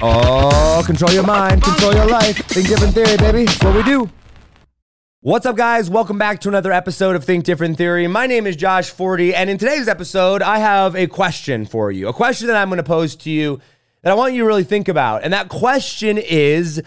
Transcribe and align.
Oh, 0.00 0.80
control 0.86 1.10
your 1.10 1.26
mind, 1.26 1.60
control 1.60 1.92
your 1.92 2.06
life. 2.06 2.36
Think 2.46 2.68
different 2.68 2.94
theory, 2.94 3.16
baby. 3.16 3.46
That's 3.46 3.64
what 3.64 3.74
we 3.74 3.82
do. 3.82 4.08
What's 5.22 5.44
up, 5.44 5.56
guys? 5.56 5.90
Welcome 5.90 6.18
back 6.18 6.40
to 6.42 6.48
another 6.48 6.70
episode 6.70 7.16
of 7.16 7.24
Think 7.24 7.44
Different 7.44 7.76
Theory. 7.76 8.06
My 8.06 8.28
name 8.28 8.46
is 8.46 8.54
Josh 8.54 8.90
Forti, 8.90 9.34
and 9.34 9.50
in 9.50 9.58
today's 9.58 9.88
episode, 9.88 10.40
I 10.40 10.60
have 10.60 10.94
a 10.94 11.08
question 11.08 11.66
for 11.66 11.90
you. 11.90 12.06
A 12.06 12.12
question 12.12 12.46
that 12.46 12.54
I'm 12.54 12.68
going 12.68 12.76
to 12.76 12.84
pose 12.84 13.16
to 13.16 13.30
you 13.30 13.60
that 14.02 14.12
I 14.12 14.14
want 14.14 14.34
you 14.34 14.42
to 14.42 14.46
really 14.46 14.62
think 14.62 14.86
about. 14.86 15.24
And 15.24 15.32
that 15.32 15.48
question 15.48 16.16
is 16.16 16.80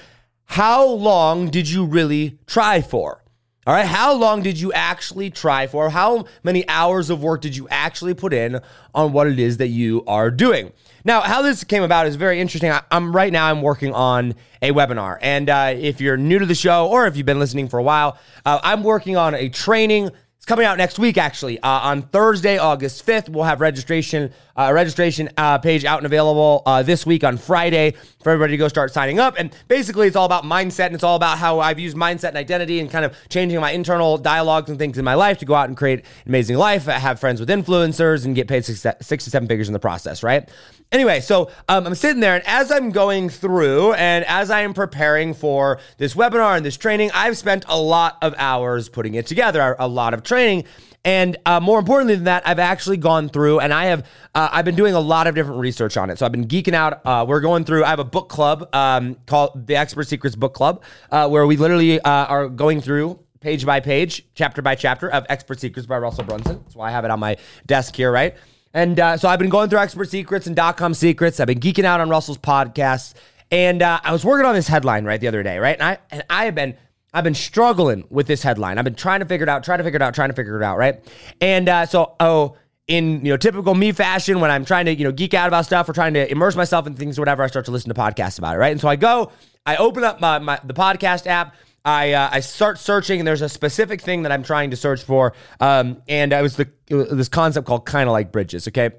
How 0.45 0.85
long 0.85 1.49
did 1.49 1.69
you 1.69 1.83
really 1.83 2.39
try 2.47 2.79
for? 2.79 3.21
All 3.67 3.73
right, 3.73 3.85
how 3.85 4.13
long 4.13 4.41
did 4.41 4.57
you 4.57 4.71
actually 4.71 5.29
try 5.29 5.67
for? 5.67 5.89
How 5.89 6.23
many 6.43 6.65
hours 6.69 7.09
of 7.09 7.21
work 7.21 7.41
did 7.41 7.57
you 7.57 7.67
actually 7.67 8.13
put 8.13 8.31
in 8.31 8.61
on 8.95 9.11
what 9.11 9.27
it 9.27 9.37
is 9.37 9.57
that 9.57 9.67
you 9.67 10.01
are 10.07 10.31
doing? 10.31 10.71
Now, 11.03 11.21
how 11.21 11.41
this 11.41 11.63
came 11.63 11.83
about 11.83 12.07
is 12.07 12.15
very 12.15 12.39
interesting. 12.39 12.71
I, 12.71 12.81
am 12.91 13.15
right 13.15 13.31
now 13.31 13.49
I'm 13.49 13.61
working 13.61 13.93
on 13.93 14.35
a 14.61 14.71
webinar, 14.71 15.17
and 15.21 15.49
uh, 15.49 15.73
if 15.75 15.99
you're 15.99 16.17
new 16.17 16.39
to 16.39 16.45
the 16.45 16.55
show 16.55 16.87
or 16.87 17.07
if 17.07 17.17
you've 17.17 17.25
been 17.25 17.39
listening 17.39 17.67
for 17.69 17.79
a 17.79 17.83
while, 17.83 18.17
uh, 18.45 18.59
I'm 18.63 18.83
working 18.83 19.17
on 19.17 19.33
a 19.33 19.49
training 19.49 20.11
it's 20.41 20.47
coming 20.47 20.65
out 20.65 20.79
next 20.79 20.97
week, 20.97 21.19
actually. 21.19 21.59
Uh, 21.59 21.69
on 21.69 22.01
Thursday, 22.01 22.57
August 22.57 23.05
5th, 23.05 23.29
we'll 23.29 23.43
have 23.43 23.61
registration 23.61 24.33
uh, 24.57 24.71
registration 24.73 25.29
uh, 25.37 25.59
page 25.59 25.85
out 25.85 25.99
and 25.99 26.05
available 26.07 26.63
uh, 26.65 26.81
this 26.81 27.05
week 27.05 27.23
on 27.23 27.37
Friday 27.37 27.93
for 28.23 28.31
everybody 28.31 28.53
to 28.53 28.57
go 28.57 28.67
start 28.67 28.91
signing 28.91 29.19
up. 29.19 29.35
And 29.37 29.55
basically, 29.67 30.07
it's 30.07 30.15
all 30.15 30.25
about 30.25 30.43
mindset 30.43 30.87
and 30.87 30.95
it's 30.95 31.03
all 31.03 31.15
about 31.15 31.37
how 31.37 31.59
I've 31.59 31.77
used 31.77 31.95
mindset 31.95 32.29
and 32.29 32.37
identity 32.37 32.79
and 32.79 32.89
kind 32.89 33.05
of 33.05 33.15
changing 33.29 33.59
my 33.59 33.69
internal 33.69 34.17
dialogues 34.17 34.71
and 34.71 34.79
things 34.79 34.97
in 34.97 35.05
my 35.05 35.13
life 35.13 35.37
to 35.37 35.45
go 35.45 35.53
out 35.53 35.67
and 35.69 35.77
create 35.77 35.99
an 35.99 36.05
amazing 36.25 36.57
life, 36.57 36.85
have 36.85 37.19
friends 37.19 37.39
with 37.39 37.49
influencers, 37.49 38.25
and 38.25 38.33
get 38.33 38.47
paid 38.47 38.65
six, 38.65 38.83
six 38.99 39.23
to 39.25 39.29
seven 39.29 39.47
figures 39.47 39.69
in 39.69 39.73
the 39.73 39.79
process, 39.79 40.23
right? 40.23 40.49
Anyway, 40.91 41.21
so 41.21 41.49
um, 41.69 41.87
I'm 41.87 41.95
sitting 41.95 42.19
there, 42.19 42.35
and 42.35 42.45
as 42.45 42.69
I'm 42.69 42.91
going 42.91 43.29
through 43.29 43.93
and 43.93 44.25
as 44.25 44.51
I 44.51 44.61
am 44.61 44.73
preparing 44.73 45.33
for 45.33 45.79
this 45.97 46.15
webinar 46.15 46.57
and 46.57 46.65
this 46.65 46.75
training, 46.75 47.11
I've 47.13 47.37
spent 47.37 47.63
a 47.69 47.79
lot 47.79 48.17
of 48.21 48.35
hours 48.37 48.89
putting 48.89 49.15
it 49.15 49.25
together, 49.25 49.77
a 49.79 49.87
lot 49.87 50.13
of 50.13 50.21
training. 50.21 50.65
And 51.05 51.37
uh, 51.45 51.61
more 51.61 51.79
importantly 51.79 52.15
than 52.15 52.25
that, 52.25 52.45
I've 52.45 52.59
actually 52.59 52.97
gone 52.97 53.29
through 53.29 53.59
and 53.59 53.73
I 53.73 53.85
have 53.85 54.05
uh, 54.35 54.49
I've 54.51 54.65
been 54.65 54.75
doing 54.75 54.93
a 54.93 54.99
lot 54.99 55.27
of 55.27 55.33
different 55.33 55.61
research 55.61 55.95
on 55.95 56.09
it. 56.09 56.19
So 56.19 56.25
I've 56.25 56.31
been 56.33 56.47
geeking 56.47 56.73
out. 56.73 57.01
Uh, 57.05 57.25
we're 57.27 57.39
going 57.39 57.63
through. 57.63 57.85
I 57.85 57.89
have 57.89 57.99
a 57.99 58.03
book 58.03 58.27
club 58.27 58.67
um, 58.75 59.15
called 59.25 59.65
the 59.67 59.77
Expert 59.77 60.09
Secrets 60.09 60.35
Book 60.35 60.53
Club, 60.53 60.83
uh, 61.09 61.29
where 61.29 61.47
we 61.47 61.55
literally 61.55 62.01
uh, 62.01 62.25
are 62.25 62.49
going 62.49 62.81
through 62.81 63.17
page 63.39 63.65
by 63.65 63.79
page, 63.79 64.25
chapter 64.35 64.61
by 64.61 64.75
chapter 64.75 65.09
of 65.09 65.25
Expert 65.29 65.59
Secrets 65.59 65.87
by 65.87 65.97
Russell 65.97 66.25
Brunson. 66.25 66.59
That's 66.63 66.75
why 66.75 66.89
I 66.89 66.91
have 66.91 67.05
it 67.05 67.11
on 67.11 67.19
my 67.19 67.37
desk 67.65 67.95
here, 67.95 68.11
right? 68.11 68.35
And 68.73 68.99
uh, 68.99 69.17
so 69.17 69.27
I've 69.27 69.39
been 69.39 69.49
going 69.49 69.69
through 69.69 69.79
expert 69.79 70.09
secrets 70.09 70.47
and 70.47 70.55
dot 70.55 70.77
com 70.77 70.93
secrets. 70.93 71.39
I've 71.39 71.47
been 71.47 71.59
geeking 71.59 71.83
out 71.83 71.99
on 71.99 72.09
Russell's 72.09 72.37
podcast. 72.37 73.13
And 73.51 73.81
uh, 73.81 73.99
I 74.01 74.13
was 74.13 74.23
working 74.23 74.45
on 74.45 74.55
this 74.55 74.67
headline 74.67 75.03
right 75.03 75.19
the 75.19 75.27
other 75.27 75.43
day, 75.43 75.59
right? 75.59 75.77
And 75.77 75.83
I 75.83 75.97
and 76.09 76.23
I 76.29 76.45
have 76.45 76.55
been 76.55 76.75
I've 77.13 77.25
been 77.25 77.35
struggling 77.35 78.05
with 78.09 78.27
this 78.27 78.43
headline. 78.43 78.77
I've 78.77 78.85
been 78.85 78.95
trying 78.95 79.19
to 79.19 79.25
figure 79.25 79.43
it 79.43 79.49
out, 79.49 79.65
trying 79.65 79.79
to 79.79 79.83
figure 79.83 79.97
it 79.97 80.01
out, 80.01 80.15
trying 80.15 80.29
to 80.29 80.35
figure 80.35 80.55
it 80.55 80.63
out, 80.63 80.77
right? 80.77 81.03
And 81.41 81.67
uh, 81.67 81.85
so 81.85 82.15
oh, 82.21 82.55
in 82.87 83.25
you 83.25 83.31
know 83.33 83.37
typical 83.37 83.75
me 83.75 83.91
fashion, 83.91 84.39
when 84.39 84.49
I'm 84.49 84.63
trying 84.63 84.85
to 84.85 84.95
you 84.95 85.03
know 85.03 85.11
geek 85.11 85.33
out 85.33 85.49
about 85.49 85.65
stuff 85.65 85.89
or 85.89 85.93
trying 85.93 86.13
to 86.13 86.31
immerse 86.31 86.55
myself 86.55 86.87
in 86.87 86.93
things 86.93 87.19
or 87.19 87.21
whatever, 87.23 87.43
I 87.43 87.47
start 87.47 87.65
to 87.65 87.71
listen 87.71 87.93
to 87.93 87.99
podcasts 87.99 88.37
about 88.37 88.55
it, 88.55 88.59
right? 88.59 88.71
And 88.71 88.79
so 88.79 88.87
I 88.87 88.95
go, 88.95 89.33
I 89.65 89.75
open 89.75 90.05
up 90.05 90.21
my, 90.21 90.39
my 90.39 90.61
the 90.63 90.73
podcast 90.73 91.27
app. 91.27 91.55
I 91.83 92.13
uh, 92.13 92.29
I 92.31 92.39
start 92.41 92.77
searching, 92.77 93.19
and 93.19 93.27
there's 93.27 93.41
a 93.41 93.49
specific 93.49 94.01
thing 94.01 94.23
that 94.23 94.31
I'm 94.31 94.43
trying 94.43 94.71
to 94.71 94.77
search 94.77 95.03
for, 95.03 95.33
um, 95.59 96.01
and 96.07 96.31
it 96.31 96.41
was 96.41 96.55
the 96.55 96.69
was 96.89 97.09
this 97.09 97.29
concept 97.29 97.65
called 97.65 97.85
kind 97.85 98.07
of 98.07 98.13
like 98.13 98.31
bridges. 98.31 98.67
Okay, 98.67 98.91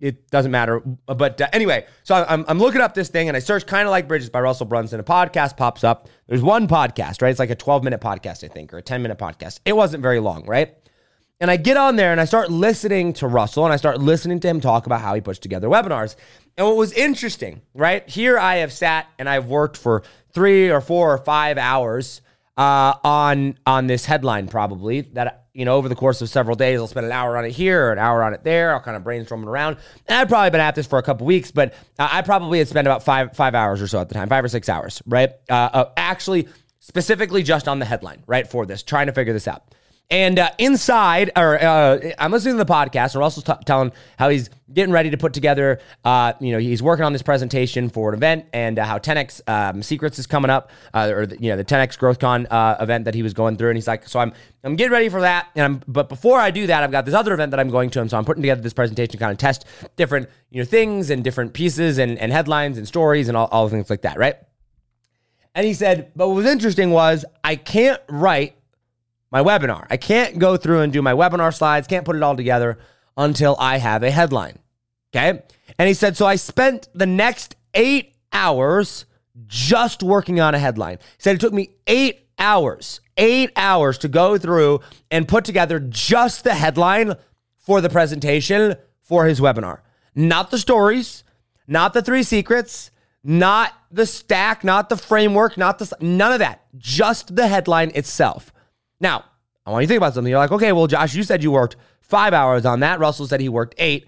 it 0.00 0.28
doesn't 0.30 0.50
matter, 0.50 0.80
but 1.06 1.40
uh, 1.40 1.48
anyway, 1.52 1.86
so 2.02 2.26
I'm 2.28 2.44
I'm 2.48 2.58
looking 2.58 2.80
up 2.80 2.94
this 2.94 3.08
thing, 3.08 3.28
and 3.28 3.36
I 3.36 3.40
search 3.40 3.66
kind 3.66 3.86
of 3.86 3.92
like 3.92 4.08
bridges 4.08 4.28
by 4.28 4.40
Russell 4.40 4.66
Brunson. 4.66 4.98
A 4.98 5.04
podcast 5.04 5.56
pops 5.56 5.84
up. 5.84 6.08
There's 6.26 6.42
one 6.42 6.66
podcast, 6.66 7.22
right? 7.22 7.30
It's 7.30 7.38
like 7.38 7.50
a 7.50 7.54
12 7.54 7.84
minute 7.84 8.00
podcast, 8.00 8.42
I 8.42 8.48
think, 8.48 8.74
or 8.74 8.78
a 8.78 8.82
10 8.82 9.02
minute 9.02 9.18
podcast. 9.18 9.60
It 9.64 9.76
wasn't 9.76 10.02
very 10.02 10.18
long, 10.18 10.44
right? 10.46 10.74
And 11.38 11.50
I 11.50 11.58
get 11.58 11.76
on 11.76 11.96
there 11.96 12.12
and 12.12 12.20
I 12.20 12.24
start 12.24 12.50
listening 12.50 13.12
to 13.14 13.28
Russell 13.28 13.64
and 13.64 13.72
I 13.72 13.76
start 13.76 14.00
listening 14.00 14.40
to 14.40 14.48
him 14.48 14.58
talk 14.58 14.86
about 14.86 15.02
how 15.02 15.14
he 15.14 15.20
puts 15.20 15.38
together 15.38 15.68
webinars. 15.68 16.16
And 16.56 16.66
what 16.66 16.76
was 16.76 16.92
interesting, 16.94 17.60
right? 17.74 18.08
Here 18.08 18.38
I 18.38 18.56
have 18.56 18.72
sat 18.72 19.06
and 19.18 19.28
I've 19.28 19.46
worked 19.46 19.76
for 19.76 20.02
three 20.32 20.70
or 20.70 20.80
four 20.80 21.12
or 21.12 21.18
five 21.18 21.58
hours 21.58 22.22
uh, 22.56 22.94
on 23.04 23.58
on 23.66 23.86
this 23.86 24.04
headline 24.04 24.48
probably 24.48 25.02
that 25.02 25.46
you 25.52 25.64
know 25.64 25.76
over 25.76 25.88
the 25.88 25.94
course 25.94 26.22
of 26.22 26.28
several 26.28 26.56
days 26.56 26.80
I'll 26.80 26.86
spend 26.86 27.06
an 27.06 27.12
hour 27.12 27.36
on 27.36 27.44
it 27.44 27.50
here 27.50 27.92
an 27.92 27.98
hour 27.98 28.22
on 28.22 28.32
it 28.32 28.44
there 28.44 28.72
I'll 28.72 28.80
kind 28.80 28.96
of 28.96 29.04
brainstorm 29.04 29.42
it 29.42 29.48
around. 29.48 29.76
And 30.06 30.18
I've 30.18 30.28
probably 30.28 30.50
been 30.50 30.60
at 30.60 30.74
this 30.74 30.86
for 30.86 30.98
a 30.98 31.02
couple 31.02 31.26
weeks 31.26 31.50
but 31.50 31.74
I 31.98 32.22
probably 32.22 32.58
had 32.58 32.68
spent 32.68 32.86
about 32.86 33.02
five 33.02 33.36
five 33.36 33.54
hours 33.54 33.82
or 33.82 33.88
so 33.88 34.00
at 34.00 34.08
the 34.08 34.14
time 34.14 34.28
five 34.28 34.44
or 34.44 34.48
six 34.48 34.68
hours 34.68 35.02
right? 35.06 35.30
Uh, 35.50 35.54
uh 35.72 35.90
actually 35.96 36.48
specifically 36.80 37.42
just 37.42 37.68
on 37.68 37.78
the 37.78 37.84
headline 37.84 38.22
right 38.26 38.48
for 38.48 38.64
this 38.64 38.82
trying 38.82 39.06
to 39.06 39.12
figure 39.12 39.32
this 39.32 39.48
out 39.48 39.74
and 40.08 40.38
uh, 40.38 40.50
inside, 40.58 41.32
or 41.36 41.60
uh, 41.60 42.12
I'm 42.18 42.30
listening 42.30 42.54
to 42.56 42.64
the 42.64 42.72
podcast, 42.72 43.14
and 43.14 43.16
Russell's 43.16 43.44
t- 43.44 43.52
telling 43.64 43.90
how 44.18 44.28
he's 44.28 44.50
getting 44.72 44.92
ready 44.92 45.10
to 45.10 45.16
put 45.16 45.32
together. 45.32 45.80
Uh, 46.04 46.32
you 46.38 46.52
know, 46.52 46.58
he's 46.58 46.80
working 46.80 47.04
on 47.04 47.12
this 47.12 47.22
presentation 47.22 47.88
for 47.88 48.10
an 48.10 48.14
event, 48.14 48.46
and 48.52 48.78
uh, 48.78 48.84
how 48.84 48.98
10x 48.98 49.40
um, 49.48 49.82
Secrets 49.82 50.20
is 50.20 50.26
coming 50.28 50.50
up, 50.50 50.70
uh, 50.94 51.10
or 51.12 51.26
the, 51.26 51.40
you 51.40 51.50
know 51.50 51.56
the 51.56 51.64
10x 51.64 51.98
GrowthCon 51.98 52.46
uh, 52.50 52.76
event 52.80 53.04
that 53.06 53.14
he 53.14 53.22
was 53.22 53.34
going 53.34 53.56
through. 53.56 53.70
And 53.70 53.76
he's 53.76 53.88
like, 53.88 54.08
so 54.08 54.20
I'm 54.20 54.32
I'm 54.62 54.76
getting 54.76 54.92
ready 54.92 55.08
for 55.08 55.22
that. 55.22 55.48
And 55.56 55.64
I'm, 55.64 55.82
but 55.88 56.08
before 56.08 56.38
I 56.38 56.52
do 56.52 56.68
that, 56.68 56.84
I've 56.84 56.92
got 56.92 57.04
this 57.04 57.14
other 57.14 57.34
event 57.34 57.50
that 57.50 57.58
I'm 57.58 57.70
going 57.70 57.90
to, 57.90 58.00
and 58.00 58.08
so 58.08 58.16
I'm 58.16 58.24
putting 58.24 58.42
together 58.42 58.60
this 58.62 58.74
presentation 58.74 59.10
to 59.12 59.18
kind 59.18 59.32
of 59.32 59.38
test 59.38 59.64
different 59.96 60.28
you 60.50 60.60
know 60.60 60.66
things 60.66 61.10
and 61.10 61.24
different 61.24 61.52
pieces 61.52 61.98
and, 61.98 62.16
and 62.18 62.30
headlines 62.30 62.78
and 62.78 62.86
stories 62.86 63.26
and 63.26 63.36
all, 63.36 63.48
all 63.50 63.68
things 63.68 63.90
like 63.90 64.02
that, 64.02 64.18
right? 64.18 64.36
And 65.56 65.66
he 65.66 65.72
said, 65.72 66.12
but 66.14 66.28
what 66.28 66.36
was 66.36 66.46
interesting 66.46 66.90
was 66.90 67.24
I 67.42 67.56
can't 67.56 68.00
write 68.08 68.56
my 69.36 69.58
webinar. 69.58 69.86
I 69.90 69.98
can't 69.98 70.38
go 70.38 70.56
through 70.56 70.80
and 70.80 70.90
do 70.90 71.02
my 71.02 71.12
webinar 71.12 71.54
slides, 71.54 71.86
can't 71.86 72.06
put 72.06 72.16
it 72.16 72.22
all 72.22 72.36
together 72.36 72.78
until 73.18 73.54
I 73.58 73.76
have 73.76 74.02
a 74.02 74.10
headline. 74.10 74.58
Okay. 75.14 75.42
And 75.78 75.88
he 75.88 75.92
said, 75.92 76.16
so 76.16 76.26
I 76.26 76.36
spent 76.36 76.88
the 76.94 77.04
next 77.04 77.54
eight 77.74 78.14
hours 78.32 79.04
just 79.46 80.02
working 80.02 80.40
on 80.40 80.54
a 80.54 80.58
headline. 80.58 80.96
He 80.96 81.04
said 81.18 81.36
it 81.36 81.40
took 81.40 81.52
me 81.52 81.70
eight 81.86 82.28
hours, 82.38 83.02
eight 83.18 83.52
hours 83.56 83.98
to 83.98 84.08
go 84.08 84.38
through 84.38 84.80
and 85.10 85.28
put 85.28 85.44
together 85.44 85.80
just 85.80 86.42
the 86.42 86.54
headline 86.54 87.14
for 87.58 87.82
the 87.82 87.90
presentation 87.90 88.76
for 89.02 89.26
his 89.26 89.38
webinar. 89.38 89.80
Not 90.14 90.50
the 90.50 90.58
stories, 90.58 91.24
not 91.66 91.92
the 91.92 92.00
three 92.00 92.22
secrets, 92.22 92.90
not 93.22 93.74
the 93.90 94.06
stack, 94.06 94.64
not 94.64 94.88
the 94.88 94.96
framework, 94.96 95.58
not 95.58 95.78
the 95.78 95.94
none 96.00 96.32
of 96.32 96.38
that. 96.38 96.64
Just 96.78 97.36
the 97.36 97.48
headline 97.48 97.92
itself. 97.94 98.50
Now, 99.00 99.24
I 99.64 99.70
want 99.70 99.82
you 99.82 99.86
to 99.86 99.90
think 99.92 99.98
about 99.98 100.14
something. 100.14 100.30
You're 100.30 100.38
like, 100.38 100.52
okay, 100.52 100.72
well, 100.72 100.86
Josh, 100.86 101.14
you 101.14 101.22
said 101.22 101.42
you 101.42 101.50
worked 101.50 101.76
five 102.00 102.32
hours 102.32 102.64
on 102.64 102.80
that. 102.80 102.98
Russell 103.00 103.26
said 103.26 103.40
he 103.40 103.48
worked 103.48 103.74
eight. 103.78 104.06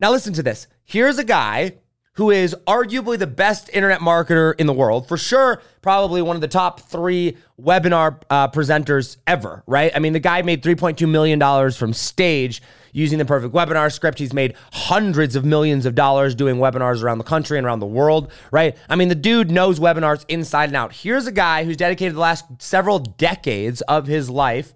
Now, 0.00 0.10
listen 0.10 0.32
to 0.34 0.42
this. 0.42 0.68
Here's 0.84 1.18
a 1.18 1.24
guy 1.24 1.78
who 2.14 2.30
is 2.30 2.54
arguably 2.66 3.18
the 3.18 3.26
best 3.26 3.70
internet 3.72 4.00
marketer 4.00 4.54
in 4.58 4.66
the 4.66 4.72
world. 4.72 5.08
For 5.08 5.16
sure, 5.16 5.62
probably 5.80 6.20
one 6.20 6.36
of 6.36 6.42
the 6.42 6.48
top 6.48 6.80
three 6.80 7.38
webinar 7.60 8.20
uh, 8.28 8.48
presenters 8.48 9.16
ever, 9.26 9.62
right? 9.66 9.90
I 9.94 9.98
mean, 9.98 10.12
the 10.12 10.20
guy 10.20 10.42
made 10.42 10.62
$3.2 10.62 11.08
million 11.08 11.72
from 11.72 11.94
stage 11.94 12.60
using 12.92 13.18
the 13.18 13.24
perfect 13.24 13.54
webinar 13.54 13.90
script. 13.90 14.18
He's 14.18 14.34
made 14.34 14.54
hundreds 14.72 15.36
of 15.36 15.44
millions 15.46 15.86
of 15.86 15.94
dollars 15.94 16.34
doing 16.34 16.56
webinars 16.56 17.02
around 17.02 17.16
the 17.16 17.24
country 17.24 17.56
and 17.56 17.66
around 17.66 17.80
the 17.80 17.86
world, 17.86 18.30
right? 18.50 18.76
I 18.90 18.96
mean, 18.96 19.08
the 19.08 19.14
dude 19.14 19.50
knows 19.50 19.80
webinars 19.80 20.26
inside 20.28 20.68
and 20.68 20.76
out. 20.76 20.92
Here's 20.92 21.26
a 21.26 21.32
guy 21.32 21.64
who's 21.64 21.78
dedicated 21.78 22.14
the 22.14 22.20
last 22.20 22.44
several 22.58 22.98
decades 22.98 23.80
of 23.82 24.06
his 24.06 24.28
life 24.28 24.74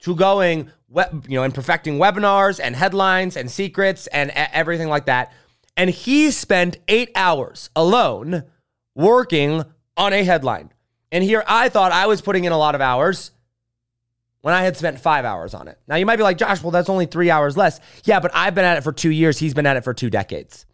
to 0.00 0.16
going, 0.16 0.70
web, 0.88 1.26
you 1.28 1.36
know, 1.36 1.44
and 1.44 1.54
perfecting 1.54 1.98
webinars 1.98 2.58
and 2.62 2.74
headlines 2.74 3.36
and 3.36 3.50
secrets 3.50 4.06
and 4.06 4.30
everything 4.30 4.88
like 4.88 5.04
that. 5.04 5.32
And 5.78 5.88
he 5.88 6.32
spent 6.32 6.76
eight 6.88 7.10
hours 7.14 7.70
alone 7.76 8.42
working 8.96 9.62
on 9.96 10.12
a 10.12 10.24
headline. 10.24 10.72
And 11.12 11.24
here 11.24 11.44
I 11.46 11.70
thought 11.70 11.92
I 11.92 12.06
was 12.06 12.20
putting 12.20 12.44
in 12.44 12.52
a 12.52 12.58
lot 12.58 12.74
of 12.74 12.80
hours 12.80 13.30
when 14.42 14.54
I 14.54 14.62
had 14.62 14.76
spent 14.76 15.00
five 15.00 15.24
hours 15.24 15.54
on 15.54 15.68
it. 15.68 15.78
Now 15.86 15.94
you 15.94 16.04
might 16.04 16.16
be 16.16 16.24
like, 16.24 16.36
Josh, 16.36 16.62
well, 16.62 16.72
that's 16.72 16.88
only 16.88 17.06
three 17.06 17.30
hours 17.30 17.56
less. 17.56 17.80
Yeah, 18.04 18.18
but 18.18 18.32
I've 18.34 18.54
been 18.54 18.64
at 18.64 18.76
it 18.76 18.82
for 18.82 18.92
two 18.92 19.10
years. 19.10 19.38
He's 19.38 19.54
been 19.54 19.66
at 19.66 19.76
it 19.76 19.84
for 19.84 19.94
two 19.94 20.10
decades. 20.10 20.66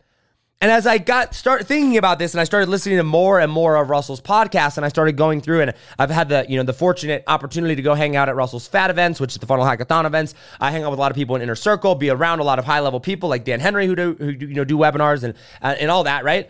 And 0.60 0.70
as 0.70 0.86
I 0.86 0.98
got 0.98 1.34
start 1.34 1.66
thinking 1.66 1.98
about 1.98 2.18
this 2.18 2.32
and 2.32 2.40
I 2.40 2.44
started 2.44 2.70
listening 2.70 2.96
to 2.96 3.04
more 3.04 3.38
and 3.38 3.52
more 3.52 3.76
of 3.76 3.90
Russell's 3.90 4.20
podcast 4.20 4.76
and 4.76 4.86
I 4.86 4.88
started 4.88 5.16
going 5.16 5.40
through 5.40 5.60
and 5.60 5.74
I've 5.98 6.10
had 6.10 6.30
the, 6.30 6.46
you 6.48 6.56
know, 6.56 6.62
the 6.62 6.72
fortunate 6.72 7.22
opportunity 7.26 7.76
to 7.76 7.82
go 7.82 7.94
hang 7.94 8.16
out 8.16 8.28
at 8.28 8.36
Russell's 8.36 8.66
Fat 8.66 8.88
events, 8.88 9.20
which 9.20 9.32
is 9.32 9.38
the 9.38 9.46
Funnel 9.46 9.66
Hackathon 9.66 10.06
events. 10.06 10.34
I 10.60 10.70
hang 10.70 10.84
out 10.84 10.90
with 10.90 10.98
a 10.98 11.02
lot 11.02 11.10
of 11.10 11.16
people 11.16 11.36
in 11.36 11.42
Inner 11.42 11.54
Circle, 11.54 11.96
be 11.96 12.08
around 12.08 12.38
a 12.38 12.44
lot 12.44 12.58
of 12.58 12.64
high 12.64 12.80
level 12.80 12.98
people 12.98 13.28
like 13.28 13.44
Dan 13.44 13.60
Henry 13.60 13.86
who 13.86 13.94
do, 13.94 14.16
who 14.18 14.30
you 14.30 14.54
know, 14.54 14.64
do 14.64 14.78
webinars 14.78 15.22
and, 15.22 15.34
uh, 15.60 15.74
and 15.78 15.90
all 15.90 16.04
that, 16.04 16.24
right? 16.24 16.48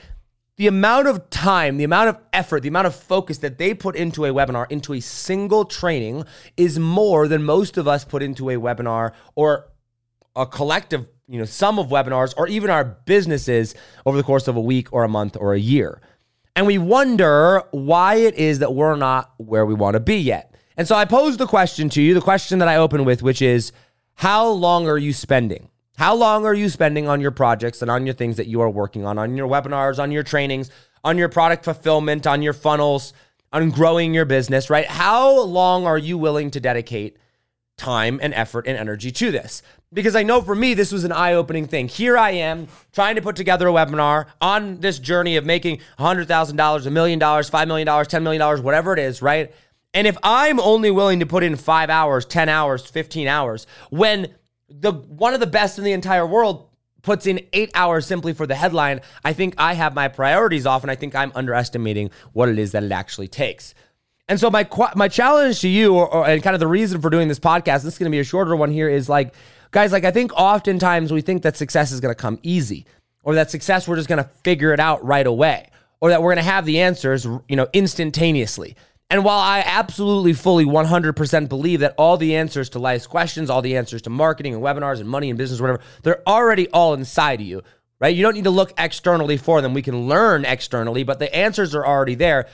the 0.57 0.67
amount 0.69 1.09
of 1.09 1.31
time, 1.31 1.79
the 1.79 1.85
amount 1.85 2.09
of 2.09 2.19
effort, 2.33 2.63
the 2.63 2.69
amount 2.69 2.87
of 2.87 2.95
focus 2.95 3.39
that 3.39 3.59
they 3.59 3.75
put 3.75 3.97
into 3.97 4.25
a 4.25 4.29
webinar, 4.29 4.71
into 4.71 4.95
a 4.95 5.01
single 5.01 5.65
training, 5.65 6.25
is 6.57 6.79
more 6.79 7.27
than 7.27 7.43
most 7.43 7.77
of 7.77 7.89
us 7.89 8.05
put 8.05 8.23
into 8.23 8.49
a 8.51 8.55
webinar 8.55 9.13
or 9.35 9.67
a 10.37 10.47
collective, 10.47 11.07
you 11.29 11.39
know, 11.39 11.45
sum 11.45 11.79
of 11.79 11.89
webinars 11.89 12.35
or 12.37 12.49
even 12.49 12.71
our 12.71 12.85
businesses 12.85 13.75
over 14.05 14.17
the 14.17 14.23
course 14.23 14.49
of 14.49 14.57
a 14.57 14.61
week 14.61 14.93
or 14.93 15.05
a 15.05 15.09
month 15.09 15.37
or 15.39 15.55
a 15.55 15.59
year. 15.59 16.01
And 16.57 16.67
we 16.67 16.79
wonder 16.79 17.63
why 17.73 18.17
it 18.17 18.35
is 18.35 18.61
that 18.61 18.75
we're 18.75 18.97
not 18.97 19.33
where 19.39 19.67
we 19.67 19.75
want 19.75 19.95
to 19.95 20.01
be 20.01 20.17
yet. 20.17 20.55
And 20.77 20.87
so 20.87 20.95
I 20.95 21.05
pose 21.05 21.37
the 21.37 21.47
question 21.47 21.89
to 21.91 22.03
you, 22.03 22.15
the 22.15 22.21
question 22.21 22.59
that 22.59 22.69
I 22.69 22.77
open 22.77 23.05
with, 23.05 23.23
which 23.23 23.43
is 23.43 23.73
how 24.15 24.49
long 24.49 24.89
are 24.89 24.99
you 24.99 25.13
spending? 25.13 25.69
How 25.97 26.15
long 26.15 26.45
are 26.45 26.55
you 26.55 26.69
spending 26.69 27.09
on 27.09 27.21
your 27.21 27.31
projects 27.31 27.81
and 27.81 27.91
on 27.91 28.05
your 28.05 28.15
things 28.15 28.37
that 28.37 28.49
you 28.49 28.61
are 28.61 28.71
working 28.71 29.05
on, 29.07 29.19
on 29.19 29.37
your 29.37 29.49
webinars, 29.49 30.01
on 30.01 30.11
your 30.11 30.25
trainings, 30.25 30.71
on 31.05 31.19
your 31.19 31.29
product 31.29 31.65
fulfillment, 31.65 32.27
on 32.27 32.43
your 32.43 32.53
funnels, 32.53 33.13
on 33.53 33.71
growing 33.71 34.13
your 34.13 34.25
business, 34.25 34.71
right? 34.71 34.87
How 34.87 35.41
long 35.43 35.87
are 35.87 35.99
you 35.99 36.19
willing 36.19 36.51
to 36.53 36.61
dedicate 36.61 37.17
time 37.77 38.19
and 38.23 38.33
effort 38.35 38.67
and 38.67 38.77
energy 38.77 39.11
to 39.13 39.31
this? 39.31 39.63
Because 39.93 40.17
I 40.17 40.23
know 40.23 40.41
for 40.43 40.55
me, 40.55 40.75
this 40.75 40.93
was 40.93 41.05
an 41.05 41.13
eye 41.13 41.35
opening 41.35 41.67
thing. 41.67 41.89
Here 41.89 42.19
I 42.19 42.31
am 42.31 42.69
trying 42.93 43.15
to 43.17 43.23
put 43.23 43.37
together 43.37 43.69
a 43.69 43.73
webinar 43.73 44.27
on 44.41 44.81
this 44.81 44.99
journey 44.99 45.37
of 45.37 45.45
making 45.45 45.79
$100,000, 45.99 46.87
a 46.87 46.91
million 46.91 47.19
dollars, 47.19 47.51
$5 47.51 47.67
million, 47.69 47.87
$10 47.87 48.23
million, 48.23 48.63
whatever 48.63 48.93
it 48.93 48.99
is, 48.99 49.23
right? 49.23 49.55
And 49.95 50.09
if 50.09 50.19
I'm 50.25 50.59
only 50.59 50.91
willing 50.91 51.21
to 51.21 51.27
put 51.27 51.45
in 51.45 51.55
five 51.55 51.89
hours, 51.89 52.27
10 52.27 52.49
hours, 52.49 52.85
15 52.85 53.29
hours, 53.29 53.67
when 53.91 54.35
the 54.69 54.93
one 54.93 55.35
of 55.35 55.41
the 55.41 55.47
best 55.47 55.79
in 55.79 55.85
the 55.85 55.93
entire 55.93 56.27
world 56.27 56.69
puts 57.03 57.27
in 57.27 57.41
eight 57.53 57.71
hours 57.75 58.07
simply 58.07 58.33
for 58.33 58.47
the 58.47 58.57
headline, 58.57 59.01
I 59.25 59.33
think 59.33 59.55
I 59.57 59.75
have 59.75 59.95
my 59.95 60.09
priorities 60.09 60.67
off 60.67 60.83
and 60.83 60.91
I 60.91 60.97
think 60.97 61.15
I'm 61.15 61.31
underestimating 61.35 62.11
what 62.33 62.49
it 62.49 62.59
is 62.59 62.73
that 62.73 62.83
it 62.83 62.91
actually 62.91 63.29
takes. 63.29 63.75
And 64.29 64.41
so 64.41 64.51
my 64.51 64.67
my 64.97 65.09
challenge 65.09 65.61
to 65.61 65.69
you, 65.69 65.95
or, 65.95 66.09
or 66.09 66.27
and 66.27 66.43
kind 66.43 66.55
of 66.55 66.61
the 66.61 66.67
reason 66.67 67.01
for 67.01 67.11
doing 67.11 67.29
this 67.29 67.39
podcast, 67.41 67.83
this 67.83 67.95
is 67.95 67.99
going 67.99 68.11
to 68.11 68.15
be 68.15 68.21
a 68.21 68.25
shorter 68.25 68.57
one 68.57 68.71
here, 68.71 68.89
is 68.89 69.09
like, 69.09 69.35
guys, 69.71 69.93
like 69.93 70.05
I 70.05 70.11
think 70.11 70.33
oftentimes 70.35 71.13
we 71.13 71.21
think 71.21 71.43
that 71.43 71.57
success 71.57 71.93
is 71.93 72.01
going 72.01 72.15
to 72.15 72.21
come 72.21 72.39
easy, 72.43 72.87
or 73.23 73.35
that 73.35 73.51
success 73.51 73.87
we're 73.87 73.97
just 73.97 74.09
going 74.09 74.23
to 74.23 74.31
figure 74.43 74.73
it 74.73 74.81
out 74.81 75.05
right 75.05 75.27
away, 75.27 75.69
or 76.01 76.11
that 76.11 76.23
we're 76.23 76.35
going 76.35 76.45
to 76.45 76.51
have 76.51 76.65
the 76.65 76.81
answers, 76.81 77.25
you 77.25 77.57
know, 77.57 77.69
instantaneously. 77.73 78.77
And 79.11 79.25
while 79.25 79.39
I 79.39 79.63
absolutely 79.67 80.33
fully 80.33 80.65
100% 80.65 81.49
believe 81.49 81.81
that 81.81 81.95
all 81.99 82.17
the 82.17 82.35
answers 82.37 82.71
to 82.71 82.79
life's 82.79 83.07
questions, 83.07 83.51
all 83.51 83.61
the 83.61 83.77
answers 83.77 84.03
to 84.03 84.11
marketing 84.11 84.55
and 84.55 84.63
webinars 84.63 85.01
and 85.01 85.09
money 85.09 85.29
and 85.29 85.39
business, 85.39 85.61
whatever, 85.61 85.81
they're 86.03 86.27
already 86.27 86.69
all 86.71 86.95
inside 86.95 87.41
of 87.41 87.47
you, 87.47 87.63
right? 88.01 88.17
You 88.17 88.23
don't 88.23 88.35
need 88.35 88.45
to 88.45 88.51
look 88.51 88.73
externally 88.79 89.37
for 89.37 89.61
them. 89.61 89.75
We 89.75 89.83
can 89.83 90.09
learn 90.09 90.47
externally, 90.47 91.05
but 91.05 91.19
the 91.19 91.33
answers 91.35 91.75
are 91.75 91.87
already 91.87 92.15
there. 92.15 92.47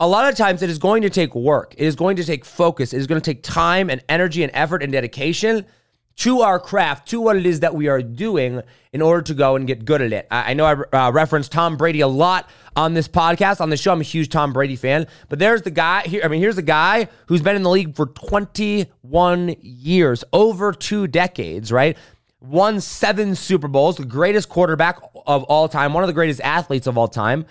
A 0.00 0.06
lot 0.06 0.30
of 0.30 0.36
times 0.36 0.62
it 0.62 0.70
is 0.70 0.78
going 0.78 1.02
to 1.02 1.10
take 1.10 1.34
work, 1.34 1.74
it 1.76 1.84
is 1.84 1.96
going 1.96 2.14
to 2.16 2.24
take 2.24 2.44
focus, 2.44 2.92
it 2.92 2.98
is 2.98 3.08
going 3.08 3.20
to 3.20 3.34
take 3.34 3.42
time 3.42 3.90
and 3.90 4.00
energy 4.08 4.44
and 4.44 4.52
effort 4.54 4.80
and 4.80 4.92
dedication 4.92 5.66
to 6.18 6.40
our 6.42 6.60
craft, 6.60 7.08
to 7.08 7.20
what 7.20 7.36
it 7.36 7.44
is 7.44 7.60
that 7.60 7.74
we 7.74 7.88
are 7.88 8.00
doing 8.00 8.62
in 8.92 9.02
order 9.02 9.22
to 9.22 9.34
go 9.34 9.56
and 9.56 9.66
get 9.66 9.84
good 9.84 10.00
at 10.00 10.12
it. 10.12 10.28
I, 10.30 10.50
I 10.50 10.54
know 10.54 10.66
I 10.92 11.06
uh, 11.06 11.10
referenced 11.10 11.50
Tom 11.50 11.76
Brady 11.76 12.00
a 12.00 12.06
lot 12.06 12.48
on 12.76 12.94
this 12.94 13.08
podcast, 13.08 13.60
on 13.60 13.70
the 13.70 13.76
show. 13.76 13.92
I'm 13.92 14.00
a 14.00 14.04
huge 14.04 14.28
Tom 14.28 14.52
Brady 14.52 14.76
fan, 14.76 15.08
but 15.28 15.40
there's 15.40 15.62
the 15.62 15.72
guy 15.72 16.02
here. 16.02 16.22
I 16.24 16.28
mean, 16.28 16.40
here's 16.40 16.58
a 16.58 16.62
guy 16.62 17.08
who's 17.26 17.42
been 17.42 17.56
in 17.56 17.64
the 17.64 17.70
league 17.70 17.96
for 17.96 18.06
21 18.06 19.56
years, 19.60 20.22
over 20.32 20.72
two 20.72 21.08
decades, 21.08 21.72
right? 21.72 21.98
Won 22.40 22.80
seven 22.80 23.34
Super 23.34 23.66
Bowls, 23.66 23.96
the 23.96 24.04
greatest 24.04 24.48
quarterback 24.48 25.00
of 25.26 25.42
all 25.44 25.68
time, 25.68 25.92
one 25.92 26.04
of 26.04 26.08
the 26.08 26.14
greatest 26.14 26.40
athletes 26.42 26.86
of 26.86 26.96
all 26.96 27.08
time. 27.08 27.46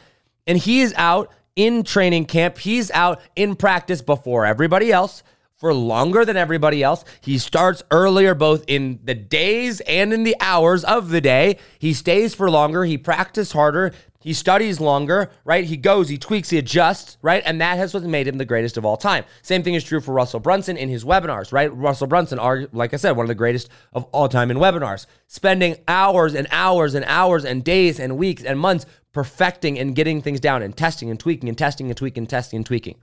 And 0.46 0.58
he 0.58 0.80
is 0.80 0.94
out 0.96 1.30
in 1.57 1.83
training 1.83 2.25
camp. 2.25 2.59
He's 2.59 2.89
out 2.92 3.19
in 3.36 3.57
practice 3.57 4.01
before 4.01 4.45
everybody 4.45 4.94
else 4.94 5.24
for 5.57 5.74
longer 5.74 6.24
than 6.24 6.38
everybody 6.38 6.83
else. 6.83 7.04
He 7.19 7.38
starts 7.38 7.83
earlier, 7.92 8.36
both 8.36 8.63
in 8.68 9.00
the 9.04 9.15
days 9.15 9.81
and 9.81 10.13
in 10.13 10.24
the 10.24 10.36
hours 10.39 10.83
of 10.83 11.09
the 11.09 11.21
day. 11.21 11.57
He 11.80 11.94
stays 11.94 12.36
for 12.36 12.50
longer. 12.50 12.86
He 12.86 12.98
practices 12.98 13.51
harder. 13.51 13.92
He 14.19 14.33
studies 14.33 14.80
longer, 14.81 15.31
right? 15.45 15.63
He 15.63 15.77
goes, 15.77 16.09
he 16.09 16.18
tweaks, 16.18 16.50
he 16.50 16.57
adjusts, 16.57 17.18
right? 17.21 17.42
And 17.45 17.62
that 17.62 17.77
has 17.77 17.94
what 17.94 18.04
made 18.04 18.27
him 18.27 18.38
the 18.38 18.45
greatest 18.45 18.75
of 18.75 18.83
all 18.83 18.98
time. 18.98 19.24
Same 19.42 19.63
thing 19.63 19.74
is 19.74 19.83
true 19.83 20.01
for 20.01 20.13
Russell 20.13 20.39
Brunson 20.39 20.75
in 20.75 20.89
his 20.89 21.06
webinars, 21.06 21.54
right? 21.54 21.74
Russell 21.74 22.07
Brunson, 22.07 22.38
are, 22.38 22.68
like 22.74 22.94
I 22.94 22.98
said, 22.98 23.12
one 23.12 23.24
of 23.24 23.30
the 23.30 23.36
greatest 23.36 23.69
of 23.94 24.03
all 24.12 24.27
time 24.27 24.51
in 24.51 24.57
webinars, 24.57 25.06
spending 25.27 25.77
hours 25.88 26.33
and 26.33 26.48
hours 26.51 26.94
and 26.94 27.06
hours 27.07 27.45
and 27.45 27.63
days 27.63 28.00
and 28.00 28.18
weeks 28.18 28.44
and 28.44 28.60
months 28.60 28.86
perfecting 29.13 29.80
and 29.80 29.95
getting 29.95 30.21
things 30.21 30.39
down 30.39 30.62
and 30.62 30.75
testing 30.75 31.10
and 31.10 31.19
tweaking 31.19 31.48
and 31.48 31.57
testing 31.57 31.88
and 31.88 31.95
tweaking 31.95 32.21
and 32.21 32.30
testing 32.30 32.57
and 32.57 32.65
tweaking. 32.65 32.98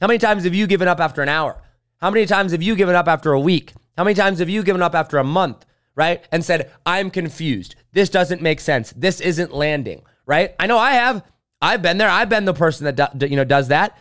How 0.00 0.08
many 0.08 0.18
times 0.18 0.44
have 0.44 0.54
you 0.54 0.66
given 0.66 0.88
up 0.88 1.00
after 1.00 1.22
an 1.22 1.28
hour? 1.30 1.56
How 2.00 2.10
many 2.10 2.26
times 2.26 2.52
have 2.52 2.62
you 2.62 2.76
given 2.76 2.94
up 2.94 3.08
after 3.08 3.32
a 3.32 3.40
week? 3.40 3.72
How 3.96 4.04
many 4.04 4.14
times 4.14 4.38
have 4.40 4.50
you 4.50 4.62
given 4.62 4.82
up 4.82 4.94
after 4.94 5.16
a 5.16 5.24
month, 5.24 5.64
right? 5.94 6.22
And 6.30 6.44
said, 6.44 6.70
I'm 6.84 7.10
confused. 7.10 7.74
This 7.92 8.10
doesn't 8.10 8.42
make 8.42 8.60
sense. 8.60 8.92
This 8.96 9.20
isn't 9.20 9.52
landing, 9.52 10.02
right? 10.26 10.54
I 10.60 10.66
know 10.66 10.76
I 10.76 10.92
have. 10.92 11.24
I've 11.62 11.80
been 11.80 11.96
there. 11.96 12.10
I've 12.10 12.28
been 12.28 12.44
the 12.44 12.52
person 12.52 12.84
that 12.84 13.18
do, 13.18 13.26
you 13.26 13.36
know 13.36 13.44
does 13.44 13.68
that. 13.68 13.96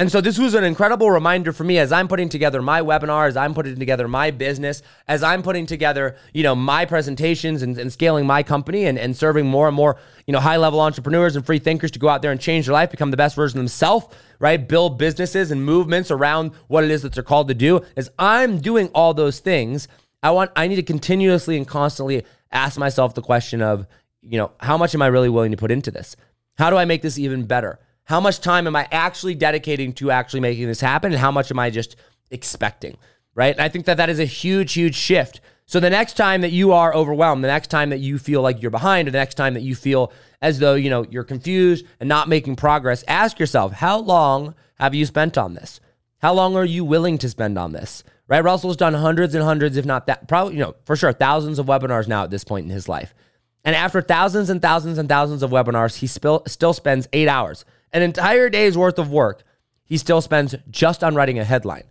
And 0.00 0.10
so 0.10 0.22
this 0.22 0.38
was 0.38 0.54
an 0.54 0.64
incredible 0.64 1.10
reminder 1.10 1.52
for 1.52 1.62
me 1.62 1.76
as 1.76 1.92
I'm 1.92 2.08
putting 2.08 2.30
together 2.30 2.62
my 2.62 2.80
webinar, 2.80 3.28
as 3.28 3.36
I'm 3.36 3.52
putting 3.52 3.78
together 3.78 4.08
my 4.08 4.30
business, 4.30 4.80
as 5.06 5.22
I'm 5.22 5.42
putting 5.42 5.66
together, 5.66 6.16
you 6.32 6.42
know, 6.42 6.54
my 6.54 6.86
presentations 6.86 7.60
and, 7.60 7.76
and 7.76 7.92
scaling 7.92 8.26
my 8.26 8.42
company 8.42 8.86
and, 8.86 8.98
and 8.98 9.14
serving 9.14 9.44
more 9.44 9.68
and 9.68 9.76
more, 9.76 9.98
you 10.26 10.32
know, 10.32 10.40
high 10.40 10.56
level 10.56 10.80
entrepreneurs 10.80 11.36
and 11.36 11.44
free 11.44 11.58
thinkers 11.58 11.90
to 11.90 11.98
go 11.98 12.08
out 12.08 12.22
there 12.22 12.32
and 12.32 12.40
change 12.40 12.64
their 12.64 12.72
life, 12.72 12.90
become 12.90 13.10
the 13.10 13.16
best 13.18 13.36
version 13.36 13.58
of 13.58 13.60
themselves, 13.64 14.06
right? 14.38 14.66
Build 14.66 14.96
businesses 14.96 15.50
and 15.50 15.66
movements 15.66 16.10
around 16.10 16.52
what 16.68 16.82
it 16.82 16.90
is 16.90 17.02
that 17.02 17.12
they're 17.12 17.22
called 17.22 17.48
to 17.48 17.54
do. 17.54 17.82
As 17.94 18.10
I'm 18.18 18.58
doing 18.58 18.88
all 18.94 19.12
those 19.12 19.40
things, 19.40 19.86
I 20.22 20.30
want 20.30 20.50
I 20.56 20.66
need 20.66 20.76
to 20.76 20.82
continuously 20.82 21.58
and 21.58 21.68
constantly 21.68 22.24
ask 22.50 22.78
myself 22.78 23.12
the 23.12 23.20
question 23.20 23.60
of, 23.60 23.86
you 24.22 24.38
know, 24.38 24.52
how 24.60 24.78
much 24.78 24.94
am 24.94 25.02
I 25.02 25.08
really 25.08 25.28
willing 25.28 25.50
to 25.50 25.58
put 25.58 25.70
into 25.70 25.90
this? 25.90 26.16
How 26.56 26.70
do 26.70 26.78
I 26.78 26.86
make 26.86 27.02
this 27.02 27.18
even 27.18 27.44
better? 27.44 27.78
How 28.10 28.18
much 28.18 28.40
time 28.40 28.66
am 28.66 28.74
I 28.74 28.88
actually 28.90 29.36
dedicating 29.36 29.92
to 29.92 30.10
actually 30.10 30.40
making 30.40 30.66
this 30.66 30.80
happen? 30.80 31.12
And 31.12 31.20
how 31.20 31.30
much 31.30 31.52
am 31.52 31.60
I 31.60 31.70
just 31.70 31.94
expecting? 32.32 32.96
Right. 33.36 33.54
And 33.54 33.60
I 33.62 33.68
think 33.68 33.84
that 33.86 33.98
that 33.98 34.10
is 34.10 34.18
a 34.18 34.24
huge, 34.24 34.72
huge 34.72 34.96
shift. 34.96 35.40
So 35.66 35.78
the 35.78 35.90
next 35.90 36.14
time 36.14 36.40
that 36.40 36.50
you 36.50 36.72
are 36.72 36.92
overwhelmed, 36.92 37.44
the 37.44 37.48
next 37.48 37.68
time 37.68 37.90
that 37.90 38.00
you 38.00 38.18
feel 38.18 38.42
like 38.42 38.60
you're 38.60 38.72
behind, 38.72 39.06
or 39.06 39.12
the 39.12 39.18
next 39.18 39.36
time 39.36 39.54
that 39.54 39.62
you 39.62 39.76
feel 39.76 40.12
as 40.42 40.58
though, 40.58 40.74
you 40.74 40.90
know, 40.90 41.06
you're 41.08 41.22
confused 41.22 41.86
and 42.00 42.08
not 42.08 42.28
making 42.28 42.56
progress, 42.56 43.04
ask 43.06 43.38
yourself, 43.38 43.74
how 43.74 44.00
long 44.00 44.56
have 44.80 44.92
you 44.92 45.06
spent 45.06 45.38
on 45.38 45.54
this? 45.54 45.78
How 46.18 46.34
long 46.34 46.56
are 46.56 46.64
you 46.64 46.84
willing 46.84 47.16
to 47.18 47.28
spend 47.28 47.56
on 47.56 47.70
this? 47.70 48.02
Right? 48.26 48.42
Russell's 48.42 48.76
done 48.76 48.94
hundreds 48.94 49.36
and 49.36 49.44
hundreds, 49.44 49.76
if 49.76 49.84
not 49.84 50.08
that, 50.08 50.26
probably, 50.26 50.54
you 50.54 50.60
know, 50.60 50.74
for 50.84 50.96
sure, 50.96 51.12
thousands 51.12 51.60
of 51.60 51.66
webinars 51.66 52.08
now 52.08 52.24
at 52.24 52.30
this 52.30 52.42
point 52.42 52.64
in 52.64 52.72
his 52.72 52.88
life. 52.88 53.14
And 53.62 53.76
after 53.76 54.02
thousands 54.02 54.50
and 54.50 54.60
thousands 54.60 54.98
and 54.98 55.08
thousands 55.08 55.44
of 55.44 55.52
webinars, 55.52 55.98
he 55.98 56.08
still 56.08 56.42
still 56.48 56.72
spends 56.72 57.06
eight 57.12 57.28
hours 57.28 57.64
an 57.92 58.02
entire 58.02 58.48
day's 58.48 58.76
worth 58.76 58.98
of 58.98 59.10
work, 59.10 59.42
he 59.84 59.96
still 59.96 60.20
spends 60.20 60.54
just 60.70 61.02
on 61.02 61.14
writing 61.14 61.38
a 61.38 61.44
headline. 61.44 61.84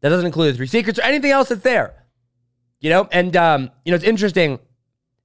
That 0.00 0.10
doesn't 0.10 0.26
include 0.26 0.54
the 0.54 0.56
three 0.56 0.66
secrets 0.66 0.98
or 0.98 1.02
anything 1.02 1.30
else 1.30 1.48
that's 1.48 1.62
there. 1.62 2.04
You 2.80 2.90
know, 2.90 3.08
and 3.10 3.34
um, 3.36 3.70
you 3.84 3.92
know, 3.92 3.96
it's 3.96 4.04
interesting, 4.04 4.58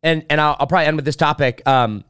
and 0.01 0.25
and 0.29 0.39
I'll, 0.39 0.55
I'll 0.59 0.67
probably 0.67 0.87
end 0.87 0.95
with 0.95 1.05
this 1.05 1.15
topic. 1.15 1.61
Um, 1.67 2.05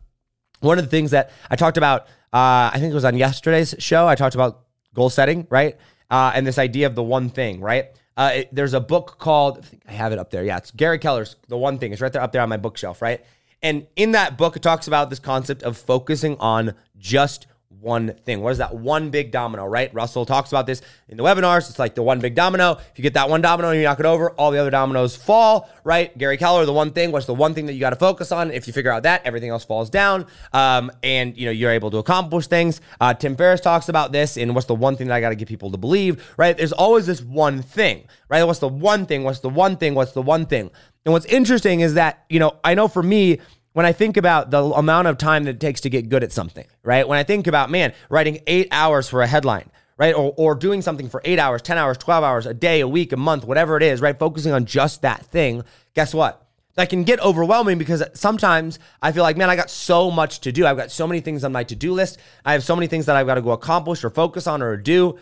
one 0.60 0.78
of 0.78 0.86
the 0.86 0.92
things 0.92 1.12
that 1.12 1.32
I 1.50 1.56
talked 1.56 1.78
about, 1.78 2.04
uh, 2.32 2.70
I 2.72 2.78
think 2.78 2.92
it 2.92 2.94
was 2.94 3.06
on 3.06 3.18
yesterday's 3.18 3.76
show. 3.80 4.08
I 4.08 4.16
talked 4.16 4.36
about 4.36 4.66
goal 4.94 5.10
setting, 5.10 5.48
right? 5.50 5.78
Uh, 6.10 6.32
and 6.36 6.46
this 6.46 6.60
idea 6.60 6.88
of 6.88 6.96
the 6.96 7.04
one 7.04 7.30
thing, 7.30 7.60
right? 7.62 7.88
Uh, 8.16 8.32
it, 8.36 8.50
there's 8.54 8.74
a 8.74 8.80
book 8.80 9.18
called 9.18 9.66
I 9.88 9.92
I 9.92 9.96
have 9.96 10.12
it 10.12 10.20
up 10.20 10.30
there. 10.30 10.44
Yeah, 10.44 10.58
it's 10.58 10.72
Gary 10.72 11.00
Keller's 11.00 11.38
The 11.48 11.58
One 11.58 11.80
Thing. 11.80 11.92
It's 11.92 12.02
right 12.02 12.12
there 12.12 12.22
up 12.22 12.32
there 12.32 12.42
on 12.42 12.50
my 12.50 12.58
bookshelf, 12.58 13.02
right? 13.02 13.26
And 13.64 13.88
in 13.96 14.12
that 14.12 14.38
book, 14.38 14.56
it 14.56 14.62
talks 14.62 14.88
about 14.88 15.10
this 15.10 15.20
concept 15.20 15.64
of 15.64 15.78
focusing 15.78 16.38
on 16.40 16.76
just 16.98 17.48
one 17.82 18.14
thing. 18.26 18.42
What 18.42 18.52
is 18.52 18.60
that 18.60 18.76
one 18.76 19.10
big 19.10 19.32
domino, 19.32 19.66
right? 19.66 19.94
Russell 19.94 20.26
talks 20.26 20.52
about 20.52 20.66
this 20.66 20.82
in 21.08 21.18
the 21.18 21.24
webinars. 21.24 21.70
It's 21.70 21.80
like 21.80 21.96
the 21.96 22.04
one 22.04 22.20
big 22.20 22.36
domino. 22.36 22.74
If 22.74 22.92
you 22.98 23.02
get 23.02 23.16
that 23.16 23.30
one 23.30 23.42
domino 23.42 23.70
and 23.70 23.78
you 23.78 23.84
knock 23.84 24.00
it 24.00 24.06
over, 24.06 24.32
all 24.32 24.52
the 24.52 24.60
other 24.60 24.70
dominoes 24.70 25.16
fall, 25.16 25.70
right? 25.84 26.16
Gary 26.18 26.38
Keller, 26.38 26.66
the 26.66 26.74
one 26.74 26.92
thing, 26.92 27.12
what's 27.12 27.26
the 27.26 27.34
one 27.34 27.54
thing 27.54 27.66
that 27.66 27.74
you 27.74 27.80
got 27.80 27.90
to 27.90 27.96
focus 27.96 28.32
on? 28.32 28.52
If 28.52 28.68
you 28.68 28.74
figure 28.74 28.92
out 28.92 29.04
that, 29.04 29.26
everything 29.26 29.50
else 29.50 29.66
falls 29.66 29.90
down. 29.90 30.28
Um, 30.54 30.92
and 31.04 31.38
you 31.38 31.46
know, 31.46 31.52
you're 31.52 31.72
able 31.72 31.92
to 31.92 31.98
accomplish 31.98 32.48
things. 32.48 32.82
Uh, 33.00 33.14
Tim 33.14 33.36
Ferriss 33.36 33.62
talks 33.62 33.90
about 33.90 34.12
this 34.12 34.38
and 34.38 34.54
what's 34.54 34.68
the 34.68 34.76
one 34.76 34.96
thing 34.96 35.08
that 35.08 35.16
I 35.16 35.22
got 35.22 35.30
to 35.30 35.36
get 35.36 35.48
people 35.48 35.72
to 35.72 35.78
believe, 35.78 36.34
right? 36.38 36.56
There's 36.56 36.74
always 36.74 37.06
this 37.08 37.22
one 37.22 37.62
thing, 37.62 38.08
right? 38.30 38.44
What's 38.44 38.60
the 38.60 38.68
one 38.68 39.06
thing? 39.06 39.24
What's 39.24 39.40
the 39.40 39.50
one 39.50 39.78
thing? 39.78 39.96
What's 39.96 40.12
the 40.12 40.22
one 40.22 40.46
thing? 40.46 40.72
And 41.06 41.14
what's 41.14 41.26
interesting 41.26 41.80
is 41.80 41.96
that, 41.96 42.26
you 42.30 42.40
know, 42.40 42.58
I 42.64 42.76
know 42.76 42.88
for 42.88 43.02
me, 43.02 43.40
when 43.74 43.86
I 43.86 43.94
think 43.94 44.18
about 44.18 44.52
the 44.52 44.64
amount 44.64 45.08
of 45.08 45.18
time 45.18 45.46
that 45.46 45.56
it 45.56 45.60
takes 45.60 45.82
to 45.82 45.90
get 45.90 46.10
good 46.10 46.24
at 46.24 46.32
something, 46.32 46.66
right? 46.84 47.08
When 47.08 47.18
I 47.18 47.24
think 47.24 47.48
about, 47.48 47.70
man, 47.70 47.94
writing 48.10 48.40
eight 48.48 48.68
hours 48.72 49.08
for 49.08 49.22
a 49.22 49.28
headline, 49.28 49.70
right? 49.98 50.14
Or, 50.14 50.34
or 50.38 50.56
doing 50.56 50.82
something 50.82 51.10
for 51.10 51.22
eight 51.24 51.40
hours, 51.40 51.62
10 51.62 51.78
hours, 51.78 51.98
12 51.98 52.24
hours, 52.24 52.46
a 52.46 52.54
day, 52.54 52.82
a 52.82 52.88
week, 52.88 53.12
a 53.14 53.18
month, 53.18 53.46
whatever 53.46 53.78
it 53.78 53.84
is, 53.84 54.02
right? 54.02 54.18
Focusing 54.18 54.52
on 54.52 54.66
just 54.66 55.04
that 55.04 55.26
thing. 55.28 55.64
Guess 55.94 56.14
what? 56.14 56.48
That 56.76 56.90
can 56.90 57.04
get 57.04 57.20
overwhelming 57.20 57.78
because 57.78 58.04
sometimes 58.14 58.80
I 59.02 59.12
feel 59.12 59.24
like, 59.24 59.38
man, 59.38 59.50
I 59.50 59.56
got 59.56 59.70
so 59.70 60.10
much 60.10 60.40
to 60.42 60.52
do. 60.52 60.66
I've 60.66 60.78
got 60.78 60.90
so 60.90 61.06
many 61.06 61.20
things 61.20 61.44
on 61.44 61.52
my 61.52 61.64
to 61.66 61.76
do 61.76 61.94
list. 61.94 62.18
I 62.46 62.54
have 62.54 62.64
so 62.64 62.76
many 62.76 62.88
things 62.88 63.06
that 63.06 63.16
I've 63.16 63.28
got 63.28 63.36
to 63.36 63.42
go 63.42 63.52
accomplish 63.52 64.04
or 64.04 64.10
focus 64.10 64.48
on 64.48 64.62
or 64.62 64.78
do. 64.78 65.18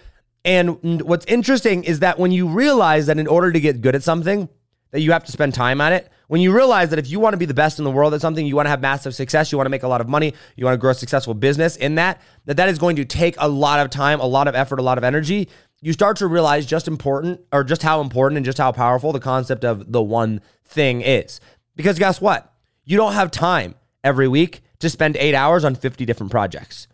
And 0.46 1.02
what's 1.02 1.26
interesting 1.26 1.84
is 1.84 2.00
that 2.00 2.18
when 2.18 2.32
you 2.32 2.48
realize 2.48 3.08
that 3.08 3.18
in 3.20 3.28
order 3.28 3.52
to 3.52 3.60
get 3.60 3.82
good 3.82 3.96
at 3.96 4.04
something, 4.04 4.48
that 4.92 5.02
you 5.02 5.12
have 5.12 5.26
to 5.26 5.32
spend 5.32 5.54
time 5.54 5.82
at 5.82 5.92
it, 5.92 6.10
When 6.30 6.42
you 6.42 6.56
realize 6.56 6.92
that 6.92 7.00
if 7.00 7.10
you 7.10 7.20
want 7.20 7.34
to 7.34 7.38
be 7.38 7.48
the 7.48 7.56
best 7.56 7.80
in 7.80 7.86
the 7.86 7.90
world 7.90 8.14
at 8.14 8.22
something, 8.22 8.46
you 8.46 8.56
want 8.56 8.68
to 8.68 8.70
have 8.70 8.82
massive 8.82 9.16
success, 9.16 9.52
you 9.52 9.58
want 9.58 9.66
to 9.66 9.72
make 9.72 9.82
a 9.82 9.88
lot 9.88 10.00
of 10.00 10.08
money, 10.08 10.36
you 10.56 10.64
want 10.64 10.76
to 10.76 10.78
grow 10.78 10.92
a 10.92 10.94
successful 10.94 11.34
business 11.34 11.76
in 11.76 11.96
that, 11.96 12.22
that 12.46 12.56
that 12.58 12.70
is 12.70 12.78
going 12.78 12.98
to 12.98 13.04
take 13.04 13.34
a 13.40 13.50
lot 13.50 13.80
of 13.80 13.90
time, 13.90 14.20
a 14.20 14.28
lot 14.28 14.48
of 14.48 14.54
effort, 14.54 14.78
a 14.78 14.84
lot 14.84 15.00
of 15.00 15.04
energy. 15.04 15.50
You 15.82 15.92
start 15.92 16.18
to 16.18 16.28
realize 16.28 16.68
just 16.68 16.88
important 16.88 17.42
or 17.52 17.64
just 17.64 17.82
how 17.82 18.00
important 18.00 18.38
and 18.38 18.46
just 18.46 18.60
how 18.60 18.72
powerful 18.72 19.12
the 19.12 19.20
concept 19.20 19.66
of 19.66 19.92
the 19.92 20.04
one 20.04 20.42
thing 20.64 21.02
is. 21.02 21.42
Because 21.76 21.98
guess 21.98 22.22
what? 22.22 22.54
You 22.86 22.96
don't 22.96 23.14
have 23.14 23.32
time 23.32 23.74
every 24.04 24.28
week 24.28 24.62
to 24.82 24.90
spend 24.92 25.18
eight 25.18 25.34
hours 25.34 25.66
on 25.66 25.74
50 25.74 26.06
different 26.06 26.32
projects. 26.32 26.88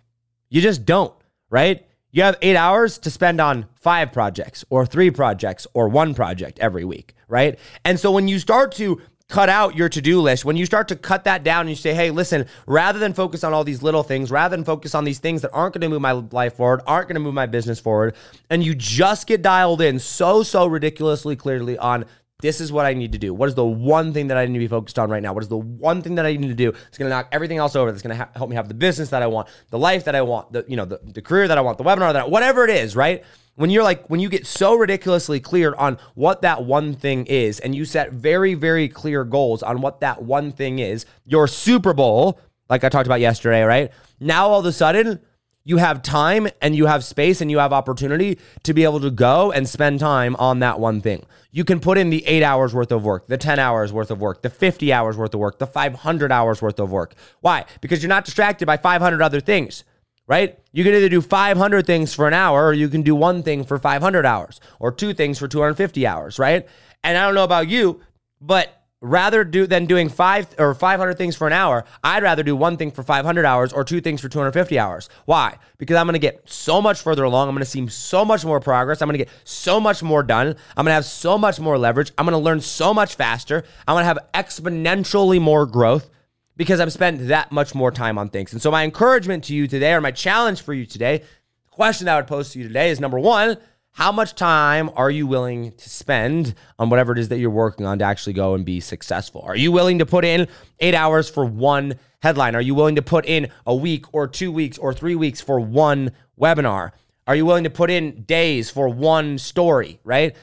You 0.49 0.61
just 0.61 0.85
don't, 0.85 1.13
right? 1.49 1.85
You 2.15 2.23
have 2.23 2.37
eight 2.41 2.55
hours 2.55 2.97
to 2.99 3.11
spend 3.11 3.41
on 3.41 3.65
five 3.75 4.13
projects 4.13 4.63
or 4.69 4.85
three 4.85 5.11
projects 5.11 5.67
or 5.73 5.89
one 5.89 6.13
project 6.13 6.57
every 6.59 6.85
week, 6.85 7.13
right? 7.27 7.59
And 7.83 7.99
so 7.99 8.09
when 8.09 8.29
you 8.29 8.39
start 8.39 8.71
to 8.75 9.01
cut 9.27 9.49
out 9.49 9.75
your 9.75 9.89
to-do 9.89 10.21
list 10.21 10.45
when 10.45 10.55
you 10.55 10.65
start 10.65 10.87
to 10.87 10.95
cut 10.95 11.23
that 11.23 11.43
down 11.43 11.61
and 11.61 11.69
you 11.69 11.75
say 11.75 11.93
hey 11.95 12.11
listen 12.11 12.45
rather 12.67 12.99
than 12.99 13.11
focus 13.11 13.43
on 13.43 13.53
all 13.53 13.63
these 13.63 13.81
little 13.81 14.03
things 14.03 14.29
rather 14.29 14.55
than 14.55 14.63
focus 14.63 14.93
on 14.93 15.03
these 15.03 15.17
things 15.17 15.41
that 15.41 15.49
aren't 15.51 15.73
going 15.73 15.81
to 15.81 15.89
move 15.89 16.01
my 16.01 16.11
life 16.11 16.55
forward 16.55 16.81
aren't 16.85 17.07
going 17.07 17.15
to 17.15 17.19
move 17.19 17.33
my 17.33 17.47
business 17.47 17.79
forward 17.79 18.15
and 18.51 18.63
you 18.63 18.75
just 18.75 19.25
get 19.25 19.41
dialed 19.41 19.81
in 19.81 19.97
so 19.97 20.43
so 20.43 20.67
ridiculously 20.67 21.35
clearly 21.35 21.75
on 21.77 22.05
this 22.39 22.59
is 22.59 22.71
what 22.71 22.85
I 22.85 22.93
need 22.93 23.13
to 23.13 23.17
do. 23.17 23.33
What 23.33 23.47
is 23.47 23.55
the 23.55 23.65
one 23.65 24.13
thing 24.13 24.27
that 24.27 24.37
I 24.37 24.45
need 24.45 24.53
to 24.53 24.59
be 24.59 24.67
focused 24.67 24.99
on 24.99 25.09
right 25.09 25.23
now? 25.23 25.33
What 25.33 25.43
is 25.43 25.49
the 25.49 25.57
one 25.57 26.01
thing 26.01 26.15
that 26.15 26.25
I 26.25 26.35
need 26.35 26.49
to 26.49 26.53
do? 26.53 26.69
It's 26.69 26.97
going 26.97 27.09
to 27.09 27.15
knock 27.15 27.29
everything 27.31 27.57
else 27.57 27.75
over. 27.75 27.89
That's 27.91 28.03
going 28.03 28.15
to 28.15 28.23
ha- 28.23 28.29
help 28.35 28.49
me 28.49 28.55
have 28.57 28.67
the 28.67 28.73
business 28.73 29.09
that 29.09 29.23
I 29.23 29.27
want, 29.27 29.47
the 29.69 29.79
life 29.79 30.03
that 30.03 30.15
I 30.15 30.21
want, 30.21 30.51
the 30.51 30.65
you 30.67 30.75
know 30.75 30.85
the, 30.85 30.99
the 31.01 31.21
career 31.21 31.47
that 31.47 31.57
I 31.57 31.61
want, 31.61 31.77
the 31.77 31.83
webinar 31.83 32.13
that 32.13 32.17
I, 32.17 32.25
whatever 32.25 32.65
it 32.65 32.69
is, 32.69 32.95
right? 32.95 33.23
When 33.55 33.69
you're 33.69 33.83
like 33.83 34.09
when 34.09 34.19
you 34.19 34.29
get 34.29 34.45
so 34.45 34.75
ridiculously 34.75 35.39
clear 35.39 35.73
on 35.75 35.97
what 36.13 36.41
that 36.41 36.65
one 36.65 36.93
thing 36.93 37.25
is, 37.25 37.59
and 37.59 37.73
you 37.73 37.85
set 37.85 38.11
very 38.11 38.53
very 38.53 38.89
clear 38.89 39.23
goals 39.23 39.63
on 39.63 39.81
what 39.81 40.01
that 40.01 40.21
one 40.23 40.51
thing 40.51 40.79
is, 40.79 41.05
your 41.25 41.47
Super 41.47 41.93
Bowl, 41.93 42.39
like 42.69 42.83
I 42.83 42.89
talked 42.89 43.07
about 43.07 43.21
yesterday, 43.21 43.63
right? 43.63 43.91
Now 44.19 44.49
all 44.49 44.59
of 44.59 44.65
a 44.65 44.73
sudden 44.73 45.21
you 45.67 45.77
have 45.77 46.03
time 46.03 46.47
and 46.61 46.75
you 46.75 46.85
have 46.85 47.03
space 47.03 47.41
and 47.41 47.49
you 47.49 47.57
have 47.57 47.73
opportunity 47.73 48.37
to 48.63 48.73
be 48.73 48.83
able 48.83 48.99
to 48.99 49.09
go 49.09 49.51
and 49.51 49.67
spend 49.67 49.99
time 49.99 50.35
on 50.35 50.59
that 50.59 50.79
one 50.79 51.01
thing. 51.01 51.25
You 51.51 51.65
can 51.65 51.79
put 51.79 51.97
in 51.97 52.11
the 52.11 52.25
eight 52.27 52.43
hours 52.43 52.73
worth 52.73 52.91
of 52.91 53.03
work, 53.03 53.27
the 53.27 53.37
10 53.37 53.57
hours 53.57 53.91
worth 53.91 54.11
of 54.11 54.21
work, 54.21 54.43
the 54.43 54.49
50 54.49 54.93
hours 54.93 55.17
worth 55.17 55.33
of 55.33 55.39
work, 55.39 55.57
the 55.57 55.65
500 55.65 56.31
hours 56.31 56.61
worth 56.61 56.79
of 56.79 56.91
work. 56.91 57.15
Why? 57.41 57.65
Because 57.81 58.03
you're 58.03 58.09
not 58.09 58.25
distracted 58.25 58.67
by 58.67 58.77
500 58.77 59.21
other 59.23 59.39
things, 59.39 59.83
right? 60.27 60.57
You 60.71 60.83
can 60.83 60.93
either 60.93 61.09
do 61.09 61.21
500 61.21 61.85
things 61.85 62.13
for 62.13 62.27
an 62.27 62.33
hour 62.33 62.65
or 62.65 62.73
you 62.73 62.89
can 62.89 63.01
do 63.01 63.15
one 63.15 63.43
thing 63.43 63.63
for 63.63 63.77
500 63.77 64.25
hours 64.25 64.59
or 64.79 64.91
two 64.91 65.13
things 65.13 65.37
for 65.37 65.47
250 65.47 66.05
hours, 66.07 66.39
right? 66.39 66.67
And 67.03 67.17
I 67.17 67.25
don't 67.25 67.35
know 67.35 67.43
about 67.43 67.67
you, 67.67 68.01
but 68.41 68.85
rather 69.01 69.43
do 69.43 69.67
than 69.67 69.85
doing 69.85 70.09
five 70.09 70.47
or 70.57 70.73
500 70.73 71.15
things 71.17 71.35
for 71.35 71.45
an 71.45 71.53
hour 71.53 71.85
i'd 72.03 72.23
rather 72.23 72.41
do 72.41 72.55
one 72.55 72.75
thing 72.75 72.89
for 72.89 73.03
500 73.03 73.45
hours 73.45 73.71
or 73.71 73.83
two 73.83 74.01
things 74.01 74.19
for 74.19 74.29
250 74.29 74.79
hours. 74.79 75.09
Why? 75.25 75.57
Because 75.77 75.97
i'm 75.97 76.07
going 76.07 76.13
to 76.13 76.19
get 76.19 76.49
so 76.49 76.81
much 76.81 77.01
further 77.01 77.23
along. 77.23 77.47
I'm 77.47 77.55
going 77.55 77.63
to 77.63 77.69
see 77.69 77.87
so 77.87 78.25
much 78.25 78.43
more 78.45 78.59
progress. 78.59 79.01
I'm 79.01 79.07
going 79.07 79.19
to 79.19 79.25
get 79.25 79.33
so 79.43 79.79
much 79.79 80.01
more 80.01 80.23
done. 80.23 80.47
I'm 80.47 80.85
going 80.85 80.91
to 80.91 80.93
have 80.93 81.05
so 81.05 81.37
much 81.37 81.59
more 81.59 81.77
leverage. 81.77 82.11
I'm 82.17 82.25
going 82.25 82.33
to 82.33 82.43
learn 82.43 82.61
so 82.61 82.93
much 82.93 83.15
faster. 83.15 83.63
I'm 83.87 83.93
going 83.95 84.03
to 84.03 84.07
have 84.07 84.19
exponentially 84.33 85.39
more 85.39 85.65
growth 85.65 86.09
because 86.57 86.79
i've 86.79 86.91
spent 86.91 87.27
that 87.27 87.51
much 87.51 87.75
more 87.75 87.91
time 87.91 88.17
on 88.17 88.29
things 88.29 88.53
and 88.53 88.61
so 88.61 88.71
my 88.71 88.83
encouragement 88.83 89.43
to 89.43 89.53
you 89.53 89.67
today 89.67 89.93
or 89.93 90.01
my 90.01 90.11
challenge 90.11 90.61
for 90.61 90.73
you 90.73 90.85
today 90.85 91.19
the 91.19 91.71
question 91.71 92.05
that 92.05 92.15
i 92.15 92.17
would 92.17 92.27
pose 92.27 92.51
to 92.51 92.59
you 92.59 92.67
today 92.67 92.89
is 92.89 92.99
number 92.99 93.19
one 93.19 93.57
how 93.95 94.11
much 94.11 94.35
time 94.35 94.89
are 94.97 95.09
you 95.09 95.25
willing 95.25 95.71
to 95.71 95.89
spend 95.89 96.53
on 96.77 96.89
whatever 96.89 97.13
it 97.13 97.17
is 97.17 97.29
that 97.29 97.37
you're 97.37 97.49
working 97.49 97.85
on 97.85 97.97
to 97.99 98.03
actually 98.03 98.33
go 98.33 98.53
and 98.53 98.65
be 98.65 98.81
successful? 98.81 99.41
Are 99.43 99.55
you 99.55 99.71
willing 99.71 99.99
to 99.99 100.05
put 100.05 100.25
in 100.25 100.49
eight 100.81 100.93
hours 100.93 101.29
for 101.29 101.45
one 101.45 101.97
headline? 102.21 102.57
Are 102.57 102.61
you 102.61 102.75
willing 102.75 102.97
to 102.97 103.01
put 103.01 103.25
in 103.25 103.47
a 103.65 103.73
week 103.73 104.13
or 104.13 104.27
two 104.27 104.51
weeks 104.51 104.77
or 104.77 104.93
three 104.93 105.15
weeks 105.15 105.39
for 105.39 105.61
one 105.61 106.11
webinar? 106.37 106.91
Are 107.25 107.37
you 107.37 107.45
willing 107.45 107.63
to 107.63 107.69
put 107.69 107.89
in 107.89 108.23
days 108.23 108.69
for 108.69 108.89
one 108.89 109.37
story, 109.37 110.01
right? 110.03 110.35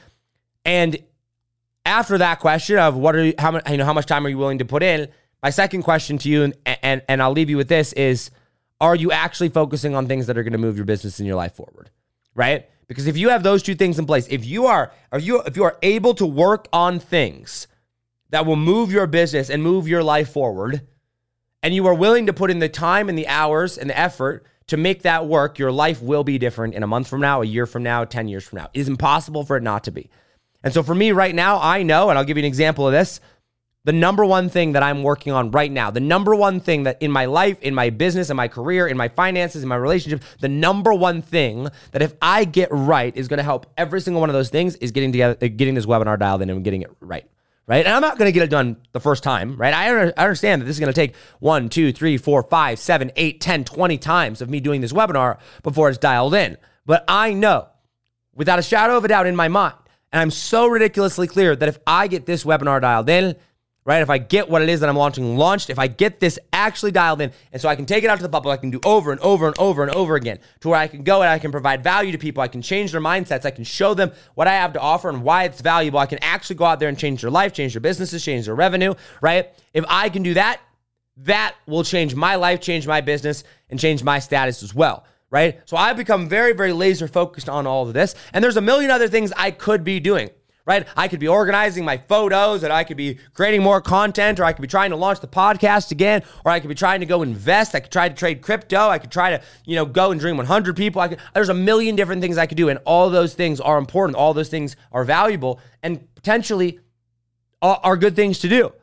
And 0.65 0.97
after 1.85 2.17
that 2.17 2.39
question 2.39 2.79
of 2.79 2.95
what 2.95 3.15
are 3.15 3.23
you, 3.23 3.33
how 3.37 3.51
much, 3.51 3.69
you 3.69 3.77
know, 3.77 3.85
how 3.85 3.93
much 3.93 4.07
time 4.07 4.25
are 4.25 4.29
you 4.29 4.39
willing 4.39 4.57
to 4.57 4.65
put 4.65 4.81
in? 4.81 5.09
My 5.43 5.49
second 5.49 5.83
question 5.83 6.17
to 6.19 6.29
you, 6.29 6.43
and, 6.43 6.55
and, 6.65 7.01
and 7.09 7.21
I'll 7.21 7.33
leave 7.33 7.49
you 7.49 7.57
with 7.57 7.67
this 7.67 7.91
is, 7.93 8.31
are 8.79 8.95
you 8.95 9.11
actually 9.11 9.49
focusing 9.49 9.93
on 9.93 10.07
things 10.07 10.27
that 10.27 10.37
are 10.37 10.43
going 10.43 10.53
to 10.53 10.57
move 10.57 10.77
your 10.77 10.85
business 10.85 11.19
and 11.19 11.27
your 11.27 11.35
life 11.35 11.53
forward, 11.53 11.89
right? 12.33 12.69
Because 12.87 13.07
if 13.07 13.17
you 13.17 13.29
have 13.29 13.43
those 13.43 13.61
two 13.61 13.75
things 13.75 13.99
in 13.99 14.05
place, 14.05 14.25
if 14.29 14.45
you 14.45 14.67
are, 14.67 14.93
are 15.11 15.19
you 15.19 15.41
if 15.41 15.57
you 15.57 15.63
are 15.63 15.77
able 15.83 16.13
to 16.15 16.25
work 16.25 16.69
on 16.71 16.99
things 16.99 17.67
that 18.29 18.45
will 18.45 18.55
move 18.55 18.91
your 18.91 19.05
business 19.05 19.49
and 19.49 19.61
move 19.61 19.87
your 19.87 20.01
life 20.01 20.29
forward, 20.29 20.87
and 21.61 21.75
you 21.75 21.85
are 21.87 21.93
willing 21.93 22.25
to 22.25 22.33
put 22.33 22.49
in 22.49 22.59
the 22.59 22.69
time 22.69 23.09
and 23.09 23.17
the 23.17 23.27
hours 23.27 23.77
and 23.77 23.89
the 23.89 23.97
effort 23.97 24.45
to 24.67 24.77
make 24.77 25.01
that 25.01 25.27
work, 25.27 25.59
your 25.59 25.71
life 25.71 26.01
will 26.01 26.23
be 26.23 26.37
different 26.37 26.73
in 26.73 26.83
a 26.83 26.87
month 26.87 27.07
from 27.07 27.19
now, 27.19 27.41
a 27.41 27.45
year 27.45 27.65
from 27.65 27.83
now, 27.83 28.05
10 28.05 28.29
years 28.29 28.45
from 28.45 28.59
now. 28.59 28.69
It 28.73 28.79
is 28.79 28.87
impossible 28.87 29.43
for 29.43 29.57
it 29.57 29.63
not 29.63 29.83
to 29.85 29.91
be. 29.91 30.09
And 30.63 30.73
so 30.73 30.83
for 30.83 30.95
me 30.95 31.11
right 31.11 31.35
now, 31.35 31.59
I 31.61 31.83
know, 31.83 32.09
and 32.09 32.17
I'll 32.17 32.25
give 32.25 32.37
you 32.37 32.41
an 32.43 32.47
example 32.47 32.87
of 32.87 32.93
this 32.93 33.19
the 33.85 33.91
number 33.91 34.25
one 34.25 34.49
thing 34.49 34.73
that 34.73 34.83
I'm 34.83 35.03
working 35.03 35.33
on 35.33 35.51
right 35.51 35.71
now, 35.71 35.91
the 35.91 35.99
number 35.99 36.33
one 36.33 36.61
thing 36.61 36.83
that 36.83 37.01
in 37.01 37.11
my 37.11 37.25
life, 37.25 37.61
in 37.61 37.75
my 37.75 37.89
business, 37.89 38.29
in 38.29 38.37
my 38.37 38.47
career, 38.47 38.87
in 38.87 38.95
my 38.95 39.09
finances, 39.09 39.61
in 39.61 39.67
my 39.67 39.75
relationship, 39.75 40.23
the 40.39 40.47
number 40.47 40.93
one 40.93 41.21
thing 41.21 41.67
that 41.91 42.01
if 42.01 42.13
I 42.21 42.45
get 42.45 42.69
right 42.71 43.15
is 43.15 43.27
going 43.27 43.39
to 43.39 43.43
help 43.43 43.65
every 43.77 43.99
single 43.99 44.21
one 44.21 44.29
of 44.29 44.33
those 44.33 44.49
things 44.49 44.75
is 44.77 44.91
getting 44.91 45.11
together, 45.11 45.37
uh, 45.41 45.49
getting 45.53 45.73
this 45.73 45.85
webinar 45.85 46.17
dialed 46.17 46.41
in 46.41 46.49
and 46.49 46.63
getting 46.63 46.81
it 46.81 46.91
right. 47.01 47.25
Right. 47.65 47.85
And 47.85 47.95
I'm 47.95 48.01
not 48.01 48.17
going 48.17 48.27
to 48.27 48.33
get 48.33 48.43
it 48.43 48.49
done 48.49 48.75
the 48.91 48.99
first 48.99 49.23
time. 49.23 49.55
Right. 49.55 49.73
I 49.73 50.11
understand 50.11 50.61
that 50.61 50.65
this 50.65 50.75
is 50.75 50.81
going 50.81 50.91
to 50.91 50.95
take 50.95 51.15
one, 51.39 51.69
two, 51.69 51.93
three, 51.93 52.17
four, 52.17 52.43
five, 52.43 52.77
seven, 52.77 53.09
eight, 53.15 53.39
10, 53.39 53.63
20 53.63 53.97
times 53.99 54.41
of 54.41 54.49
me 54.49 54.59
doing 54.59 54.81
this 54.81 54.91
webinar 54.91 55.39
before 55.61 55.87
it's 55.87 55.97
dialed 55.97 56.33
in. 56.33 56.57
But 56.85 57.05
I 57.07 57.31
know 57.31 57.67
without 58.35 58.59
a 58.59 58.63
shadow 58.63 58.97
of 58.97 59.05
a 59.05 59.07
doubt 59.07 59.27
in 59.27 59.35
my 59.37 59.47
mind, 59.47 59.75
and 60.11 60.21
I'm 60.21 60.31
so 60.31 60.67
ridiculously 60.67 61.25
clear 61.25 61.55
that 61.55 61.69
if 61.69 61.79
I 61.87 62.07
get 62.07 62.25
this 62.25 62.43
webinar 62.43 62.81
dialed 62.81 63.09
in, 63.09 63.37
right? 63.85 64.01
If 64.01 64.09
I 64.09 64.17
get 64.17 64.49
what 64.49 64.61
it 64.61 64.69
is 64.69 64.79
that 64.79 64.89
I'm 64.89 64.95
launching 64.95 65.37
launched, 65.37 65.69
if 65.69 65.77
I 65.77 65.87
get 65.87 66.19
this 66.19 66.39
actually 66.51 66.91
dialed 66.91 67.21
in, 67.21 67.31
and 67.51 67.61
so 67.61 67.67
I 67.67 67.75
can 67.75 67.85
take 67.85 68.03
it 68.03 68.09
out 68.09 68.17
to 68.17 68.23
the 68.23 68.29
public, 68.29 68.57
I 68.57 68.61
can 68.61 68.71
do 68.71 68.79
over 68.85 69.11
and 69.11 69.19
over 69.21 69.47
and 69.47 69.57
over 69.59 69.83
and 69.83 69.91
over 69.91 70.15
again 70.15 70.39
to 70.61 70.69
where 70.69 70.79
I 70.79 70.87
can 70.87 71.03
go 71.03 71.21
and 71.21 71.29
I 71.29 71.39
can 71.39 71.51
provide 71.51 71.83
value 71.83 72.11
to 72.11 72.17
people. 72.17 72.41
I 72.41 72.47
can 72.47 72.61
change 72.61 72.91
their 72.91 73.01
mindsets. 73.01 73.45
I 73.45 73.51
can 73.51 73.63
show 73.63 73.93
them 73.93 74.11
what 74.35 74.47
I 74.47 74.53
have 74.53 74.73
to 74.73 74.79
offer 74.79 75.09
and 75.09 75.23
why 75.23 75.43
it's 75.43 75.61
valuable. 75.61 75.99
I 75.99 76.05
can 76.05 76.19
actually 76.21 76.55
go 76.55 76.65
out 76.65 76.79
there 76.79 76.89
and 76.89 76.97
change 76.97 77.21
their 77.21 77.31
life, 77.31 77.53
change 77.53 77.73
their 77.73 77.81
businesses, 77.81 78.23
change 78.23 78.45
their 78.45 78.55
revenue, 78.55 78.93
right? 79.21 79.49
If 79.73 79.83
I 79.87 80.09
can 80.09 80.23
do 80.23 80.33
that, 80.35 80.61
that 81.17 81.55
will 81.67 81.83
change 81.83 82.15
my 82.15 82.35
life, 82.35 82.61
change 82.61 82.87
my 82.87 83.01
business, 83.01 83.43
and 83.69 83.79
change 83.79 84.03
my 84.03 84.19
status 84.19 84.63
as 84.63 84.73
well 84.73 85.05
right? 85.29 85.59
So 85.65 85.75
I've 85.75 85.97
become 85.97 86.29
very, 86.29 86.53
very 86.53 86.73
laser 86.73 87.07
focused 87.07 87.49
on 87.49 87.65
all 87.65 87.87
of 87.87 87.93
this. 87.95 88.13
And 88.33 88.43
there's 88.43 88.55
a 88.55 88.61
million 88.61 88.91
other 88.91 89.07
things 89.07 89.33
I 89.35 89.49
could 89.49 89.83
be 89.83 89.99
doing 89.99 90.29
right? 90.65 90.87
I 90.95 91.07
could 91.07 91.19
be 91.19 91.27
organizing 91.27 91.83
my 91.83 91.97
photos 91.97 92.63
and 92.63 92.71
I 92.71 92.83
could 92.83 92.95
be 92.95 93.19
creating 93.33 93.61
more 93.61 93.81
content 93.81 94.39
or 94.39 94.45
I 94.45 94.53
could 94.53 94.61
be 94.61 94.67
trying 94.67 94.91
to 94.91 94.95
launch 94.95 95.19
the 95.19 95.27
podcast 95.27 95.91
again 95.91 96.23
or 96.45 96.51
I 96.51 96.59
could 96.59 96.69
be 96.69 96.75
trying 96.75 97.01
to 97.01 97.05
go 97.05 97.21
invest. 97.21 97.75
I 97.75 97.81
could 97.81 97.91
try 97.91 98.07
to 98.07 98.15
trade 98.15 98.41
crypto. 98.41 98.87
I 98.87 98.97
could 98.97 99.11
try 99.11 99.31
to, 99.31 99.41
you 99.65 99.75
know, 99.75 99.85
go 99.85 100.11
and 100.11 100.19
dream 100.19 100.37
100 100.37 100.77
people. 100.77 101.01
I 101.01 101.09
could, 101.09 101.19
there's 101.33 101.49
a 101.49 101.53
million 101.53 101.95
different 101.95 102.21
things 102.21 102.37
I 102.37 102.45
could 102.45 102.57
do 102.57 102.69
and 102.69 102.79
all 102.85 103.09
those 103.09 103.33
things 103.33 103.59
are 103.59 103.77
important. 103.77 104.15
All 104.15 104.33
those 104.33 104.49
things 104.49 104.75
are 104.91 105.03
valuable 105.03 105.59
and 105.81 106.13
potentially 106.15 106.79
are 107.61 107.95
good 107.95 108.15
things 108.15 108.39
to 108.39 108.49
do. 108.49 108.73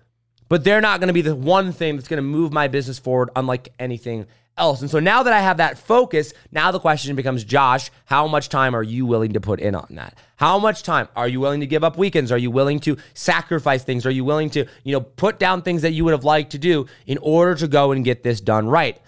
But 0.48 0.64
they're 0.64 0.80
not 0.80 1.00
going 1.00 1.08
to 1.08 1.14
be 1.14 1.22
the 1.22 1.36
one 1.36 1.70
thing 1.70 1.96
that's 1.96 2.08
going 2.08 2.18
to 2.18 2.22
move 2.22 2.52
my 2.52 2.66
business 2.66 2.98
forward 2.98 3.30
unlike 3.36 3.72
anything 3.78 4.26
else. 4.56 4.80
And 4.80 4.90
so 4.90 5.00
now 5.00 5.22
that 5.22 5.32
I 5.32 5.40
have 5.40 5.56
that 5.56 5.78
focus, 5.78 6.32
now 6.52 6.70
the 6.70 6.78
question 6.78 7.16
becomes 7.16 7.44
Josh, 7.44 7.90
how 8.04 8.26
much 8.26 8.48
time 8.48 8.74
are 8.74 8.82
you 8.82 9.06
willing 9.06 9.32
to 9.32 9.40
put 9.40 9.60
in 9.60 9.74
on 9.74 9.86
that? 9.90 10.16
How 10.36 10.58
much 10.58 10.82
time 10.82 11.08
are 11.16 11.28
you 11.28 11.40
willing 11.40 11.60
to 11.60 11.66
give 11.66 11.84
up 11.84 11.96
weekends? 11.96 12.30
Are 12.30 12.38
you 12.38 12.50
willing 12.50 12.78
to 12.80 12.96
sacrifice 13.14 13.84
things? 13.84 14.06
Are 14.06 14.10
you 14.10 14.24
willing 14.24 14.50
to, 14.50 14.66
you 14.84 14.92
know, 14.92 15.00
put 15.00 15.38
down 15.38 15.62
things 15.62 15.82
that 15.82 15.92
you 15.92 16.04
would 16.04 16.12
have 16.12 16.24
liked 16.24 16.52
to 16.52 16.58
do 16.58 16.86
in 17.06 17.18
order 17.18 17.54
to 17.56 17.68
go 17.68 17.92
and 17.92 18.04
get 18.04 18.22
this 18.22 18.40
done 18.40 18.68
right? 18.68 19.00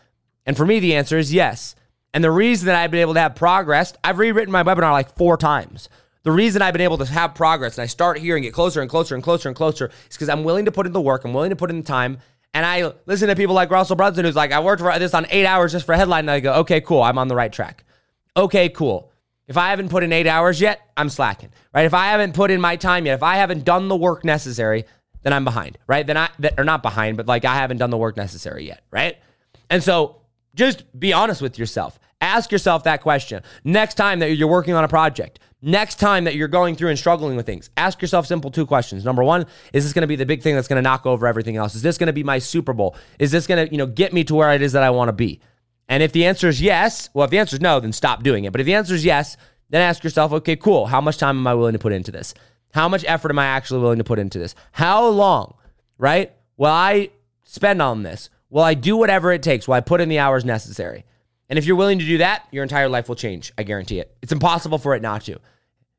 And 0.46 0.56
for 0.56 0.66
me, 0.66 0.80
the 0.80 0.94
answer 0.94 1.18
is 1.18 1.32
yes. 1.32 1.74
And 2.14 2.22
the 2.22 2.30
reason 2.30 2.66
that 2.66 2.76
I've 2.76 2.90
been 2.90 3.00
able 3.00 3.14
to 3.14 3.20
have 3.20 3.34
progress, 3.34 3.94
I've 4.04 4.18
rewritten 4.18 4.52
my 4.52 4.62
webinar 4.62 4.92
like 4.92 5.16
four 5.16 5.36
times. 5.36 5.88
The 6.24 6.30
reason 6.30 6.62
I've 6.62 6.74
been 6.74 6.82
able 6.82 6.98
to 6.98 7.06
have 7.06 7.34
progress 7.34 7.78
and 7.78 7.82
I 7.82 7.86
start 7.86 8.18
here 8.18 8.36
and 8.36 8.44
get 8.44 8.52
closer 8.52 8.80
and 8.80 8.88
closer 8.88 9.14
and 9.14 9.24
closer 9.24 9.48
and 9.48 9.56
closer 9.56 9.90
is 10.08 10.16
because 10.16 10.28
I'm 10.28 10.44
willing 10.44 10.66
to 10.66 10.72
put 10.72 10.86
in 10.86 10.92
the 10.92 11.00
work, 11.00 11.24
I'm 11.24 11.34
willing 11.34 11.50
to 11.50 11.56
put 11.56 11.70
in 11.70 11.78
the 11.78 11.82
time, 11.82 12.18
and 12.54 12.66
I 12.66 12.92
listen 13.06 13.28
to 13.28 13.36
people 13.36 13.54
like 13.54 13.70
Russell 13.70 13.96
Brunson, 13.96 14.24
who's 14.24 14.36
like, 14.36 14.52
I 14.52 14.60
worked 14.60 14.82
for 14.82 14.98
this 14.98 15.14
on 15.14 15.26
eight 15.30 15.46
hours 15.46 15.72
just 15.72 15.86
for 15.86 15.92
a 15.92 15.96
headline. 15.96 16.24
And 16.24 16.30
I 16.30 16.40
go, 16.40 16.54
okay, 16.54 16.80
cool. 16.80 17.02
I'm 17.02 17.18
on 17.18 17.28
the 17.28 17.34
right 17.34 17.52
track. 17.52 17.84
Okay, 18.36 18.68
cool. 18.68 19.10
If 19.48 19.56
I 19.56 19.70
haven't 19.70 19.88
put 19.88 20.02
in 20.02 20.12
eight 20.12 20.26
hours 20.26 20.60
yet, 20.60 20.80
I'm 20.96 21.08
slacking, 21.08 21.50
right? 21.74 21.84
If 21.84 21.94
I 21.94 22.06
haven't 22.08 22.34
put 22.34 22.50
in 22.50 22.60
my 22.60 22.76
time 22.76 23.06
yet, 23.06 23.14
if 23.14 23.22
I 23.22 23.36
haven't 23.36 23.64
done 23.64 23.88
the 23.88 23.96
work 23.96 24.24
necessary, 24.24 24.84
then 25.22 25.32
I'm 25.32 25.44
behind, 25.44 25.78
right? 25.86 26.06
Then 26.06 26.16
I, 26.16 26.28
or 26.56 26.64
not 26.64 26.82
behind, 26.82 27.16
but 27.16 27.26
like 27.26 27.44
I 27.44 27.54
haven't 27.54 27.78
done 27.78 27.90
the 27.90 27.98
work 27.98 28.16
necessary 28.16 28.66
yet, 28.66 28.84
right? 28.90 29.16
And 29.68 29.82
so 29.82 30.22
just 30.54 30.84
be 30.98 31.12
honest 31.12 31.42
with 31.42 31.58
yourself. 31.58 31.98
Ask 32.20 32.52
yourself 32.52 32.84
that 32.84 33.02
question. 33.02 33.42
Next 33.64 33.94
time 33.94 34.20
that 34.20 34.34
you're 34.34 34.48
working 34.48 34.74
on 34.74 34.84
a 34.84 34.88
project, 34.88 35.38
next 35.62 35.94
time 36.00 36.24
that 36.24 36.34
you're 36.34 36.48
going 36.48 36.74
through 36.74 36.90
and 36.90 36.98
struggling 36.98 37.36
with 37.36 37.46
things, 37.46 37.70
ask 37.76 38.02
yourself 38.02 38.26
simple 38.26 38.50
two 38.50 38.66
questions. 38.66 39.04
Number 39.04 39.24
one, 39.24 39.46
is 39.72 39.84
this 39.84 39.92
going 39.92 40.02
to 40.02 40.08
be 40.08 40.16
the 40.16 40.26
big 40.26 40.42
thing 40.42 40.54
that's 40.54 40.68
going 40.68 40.76
to 40.76 40.82
knock 40.82 41.06
over 41.06 41.26
everything 41.26 41.56
else? 41.56 41.74
Is 41.74 41.82
this 41.82 41.96
going 41.96 42.08
to 42.08 42.12
be 42.12 42.24
my 42.24 42.38
Super 42.38 42.72
Bowl? 42.72 42.96
Is 43.18 43.30
this 43.30 43.46
going 43.46 43.66
to, 43.66 43.72
you 43.72 43.78
know, 43.78 43.86
get 43.86 44.12
me 44.12 44.24
to 44.24 44.34
where 44.34 44.52
it 44.52 44.60
is 44.60 44.72
that 44.72 44.82
I 44.82 44.90
want 44.90 45.08
to 45.08 45.12
be? 45.12 45.40
And 45.88 46.02
if 46.02 46.12
the 46.12 46.26
answer 46.26 46.48
is 46.48 46.60
yes, 46.60 47.08
well, 47.14 47.24
if 47.24 47.30
the 47.30 47.38
answer 47.38 47.56
is 47.56 47.60
no, 47.60 47.80
then 47.80 47.92
stop 47.92 48.22
doing 48.22 48.44
it. 48.44 48.52
But 48.52 48.60
if 48.60 48.66
the 48.66 48.74
answer 48.74 48.94
is 48.94 49.04
yes, 49.04 49.36
then 49.70 49.80
ask 49.80 50.04
yourself, 50.04 50.32
okay, 50.32 50.56
cool. 50.56 50.86
How 50.86 51.00
much 51.00 51.18
time 51.18 51.38
am 51.38 51.46
I 51.46 51.54
willing 51.54 51.72
to 51.74 51.78
put 51.78 51.92
into 51.92 52.10
this? 52.10 52.34
How 52.72 52.88
much 52.88 53.04
effort 53.06 53.30
am 53.30 53.38
I 53.38 53.46
actually 53.46 53.80
willing 53.80 53.98
to 53.98 54.04
put 54.04 54.18
into 54.18 54.38
this? 54.38 54.54
How 54.72 55.06
long, 55.06 55.54
right? 55.98 56.32
Will 56.56 56.70
I 56.70 57.10
spend 57.44 57.82
on 57.82 58.02
this? 58.02 58.30
Will 58.50 58.62
I 58.62 58.74
do 58.74 58.96
whatever 58.96 59.32
it 59.32 59.42
takes? 59.42 59.66
Will 59.66 59.74
I 59.74 59.80
put 59.80 60.00
in 60.00 60.08
the 60.08 60.18
hours 60.18 60.44
necessary? 60.44 61.04
And 61.52 61.58
if 61.58 61.66
you're 61.66 61.76
willing 61.76 61.98
to 61.98 62.06
do 62.06 62.16
that, 62.16 62.48
your 62.50 62.62
entire 62.62 62.88
life 62.88 63.10
will 63.10 63.14
change. 63.14 63.52
I 63.58 63.62
guarantee 63.62 64.00
it. 64.00 64.16
It's 64.22 64.32
impossible 64.32 64.78
for 64.78 64.94
it 64.94 65.02
not 65.02 65.20
to. 65.24 65.38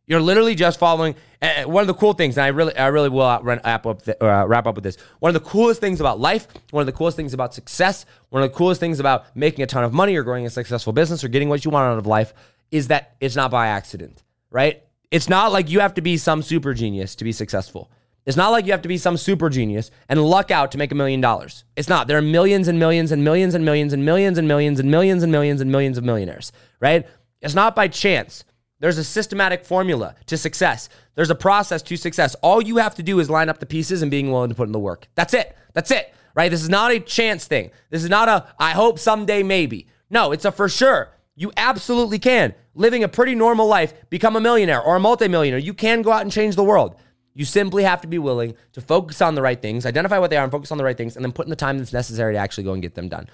You're 0.07 0.19
literally 0.19 0.55
just 0.55 0.79
following. 0.79 1.13
Uh, 1.43 1.65
one 1.65 1.81
of 1.81 1.87
the 1.87 1.93
cool 1.93 2.13
things, 2.13 2.37
and 2.37 2.43
I 2.43 2.47
really, 2.47 2.75
I 2.75 2.87
really 2.87 3.09
will 3.09 3.39
wrap 3.43 3.85
up, 3.85 4.01
the, 4.01 4.17
uh, 4.19 4.45
wrap 4.45 4.65
up 4.65 4.73
with 4.73 4.83
this. 4.83 4.97
One 5.19 5.29
of 5.29 5.35
the 5.35 5.47
coolest 5.47 5.79
things 5.79 5.99
about 5.99 6.19
life, 6.19 6.47
one 6.71 6.81
of 6.81 6.87
the 6.87 6.91
coolest 6.91 7.17
things 7.17 7.35
about 7.35 7.53
success, 7.53 8.07
one 8.29 8.41
of 8.41 8.51
the 8.51 8.57
coolest 8.57 8.79
things 8.79 8.99
about 8.99 9.27
making 9.35 9.61
a 9.61 9.67
ton 9.67 9.83
of 9.83 9.93
money 9.93 10.15
or 10.15 10.23
growing 10.23 10.47
a 10.47 10.49
successful 10.49 10.91
business 10.91 11.23
or 11.23 11.27
getting 11.27 11.49
what 11.49 11.63
you 11.63 11.69
want 11.69 11.85
out 11.85 11.99
of 11.99 12.07
life 12.07 12.33
is 12.71 12.87
that 12.87 13.15
it's 13.19 13.35
not 13.35 13.51
by 13.51 13.67
accident, 13.67 14.23
right? 14.49 14.81
It's 15.11 15.29
not 15.29 15.51
like 15.51 15.69
you 15.69 15.81
have 15.81 15.93
to 15.93 16.01
be 16.01 16.17
some 16.17 16.41
super 16.41 16.73
genius 16.73 17.13
to 17.17 17.23
be 17.23 17.31
successful. 17.31 17.91
It's 18.25 18.37
not 18.37 18.51
like 18.51 18.65
you 18.65 18.71
have 18.71 18.81
to 18.83 18.87
be 18.87 18.97
some 18.97 19.17
super 19.17 19.49
genius 19.49 19.91
and 20.07 20.23
luck 20.23 20.49
out 20.49 20.71
to 20.71 20.77
make 20.77 20.91
a 20.91 20.95
million 20.95 21.19
dollars. 21.19 21.65
It's 21.75 21.89
not. 21.89 22.07
There 22.07 22.17
are 22.17 22.21
millions 22.21 22.67
and 22.67 22.79
millions 22.79 23.11
and 23.11 23.23
millions 23.23 23.53
and 23.53 23.65
millions 23.65 23.93
and 23.93 24.05
millions 24.05 24.39
and 24.39 24.47
millions 24.47 24.79
and 24.79 24.89
millions 24.89 25.23
and 25.23 25.31
millions 25.31 25.61
and 25.61 25.71
millions 25.71 25.97
of 25.97 26.03
millionaires, 26.03 26.51
right? 26.79 27.05
It's 27.41 27.53
not 27.53 27.75
by 27.75 27.89
chance. 27.89 28.45
There's 28.79 28.97
a 28.97 29.03
systematic 29.03 29.65
formula 29.65 30.15
to 30.27 30.37
success. 30.37 30.89
There's 31.15 31.29
a 31.29 31.35
process 31.35 31.81
to 31.83 31.97
success. 31.97 32.35
All 32.35 32.61
you 32.61 32.77
have 32.77 32.95
to 32.95 33.03
do 33.03 33.19
is 33.19 33.29
line 33.29 33.49
up 33.49 33.59
the 33.59 33.65
pieces 33.65 34.01
and 34.01 34.11
being 34.11 34.31
willing 34.31 34.49
to 34.49 34.55
put 34.55 34.67
in 34.67 34.73
the 34.73 34.79
work. 34.79 35.07
That's 35.15 35.33
it. 35.33 35.55
That's 35.73 35.91
it. 35.91 36.13
Right? 36.35 36.49
This 36.49 36.63
is 36.63 36.69
not 36.69 36.91
a 36.91 36.99
chance 36.99 37.45
thing. 37.45 37.71
This 37.89 38.03
is 38.03 38.09
not 38.09 38.29
a 38.29 38.47
I 38.57 38.71
hope 38.71 38.99
someday 38.99 39.43
maybe. 39.43 39.87
No, 40.09 40.31
it's 40.31 40.45
a 40.45 40.51
for 40.51 40.69
sure. 40.69 41.11
You 41.35 41.51
absolutely 41.57 42.19
can. 42.19 42.53
Living 42.75 43.03
a 43.03 43.07
pretty 43.07 43.35
normal 43.35 43.67
life, 43.67 43.93
become 44.09 44.35
a 44.35 44.41
millionaire 44.41 44.81
or 44.81 44.95
a 44.95 44.99
multimillionaire. 44.99 45.59
You 45.59 45.73
can 45.73 46.01
go 46.01 46.11
out 46.11 46.21
and 46.21 46.31
change 46.31 46.55
the 46.55 46.63
world. 46.63 46.95
You 47.33 47.45
simply 47.45 47.83
have 47.83 48.01
to 48.01 48.07
be 48.07 48.19
willing 48.19 48.55
to 48.73 48.81
focus 48.81 49.21
on 49.21 49.35
the 49.35 49.41
right 49.41 49.61
things, 49.61 49.85
identify 49.85 50.19
what 50.19 50.29
they 50.29 50.37
are 50.37 50.43
and 50.43 50.51
focus 50.51 50.71
on 50.71 50.77
the 50.77 50.83
right 50.83 50.97
things, 50.97 51.15
and 51.15 51.25
then 51.25 51.31
put 51.31 51.45
in 51.45 51.49
the 51.49 51.55
time 51.55 51.77
that's 51.77 51.93
necessary 51.93 52.33
to 52.33 52.39
actually 52.39 52.63
go 52.63 52.73
and 52.73 52.81
get 52.81 52.95
them 52.95 53.09
done. 53.09 53.27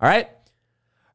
All 0.00 0.08
right? 0.08 0.28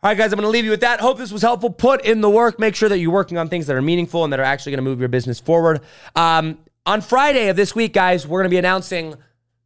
All 0.04 0.12
right, 0.12 0.18
guys, 0.18 0.32
I'm 0.32 0.38
going 0.38 0.46
to 0.46 0.52
leave 0.52 0.66
you 0.66 0.72
with 0.72 0.82
that. 0.82 1.00
Hope 1.00 1.18
this 1.18 1.32
was 1.32 1.42
helpful. 1.42 1.72
Put 1.72 2.06
in 2.06 2.22
the 2.22 2.30
work. 2.30 2.60
Make 2.60 2.76
sure 2.76 2.88
that 2.88 3.00
you're 3.00 3.12
working 3.12 3.40
on 3.40 3.50
things 3.50 3.66
that 3.66 3.76
are 3.76 3.82
meaningful 3.82 4.24
and 4.24 4.32
that 4.32 4.40
are 4.40 4.44
actually 4.44 4.74
going 4.74 4.84
to 4.84 4.90
move 4.90 5.00
your 5.00 5.10
business 5.10 5.40
forward. 5.40 5.82
Um, 6.16 6.60
on 6.86 7.02
Friday 7.02 7.48
of 7.50 7.56
this 7.56 7.74
week, 7.74 7.94
guys, 7.94 8.28
we're 8.28 8.40
going 8.40 8.50
to 8.50 8.54
be 8.54 8.60
announcing 8.60 9.16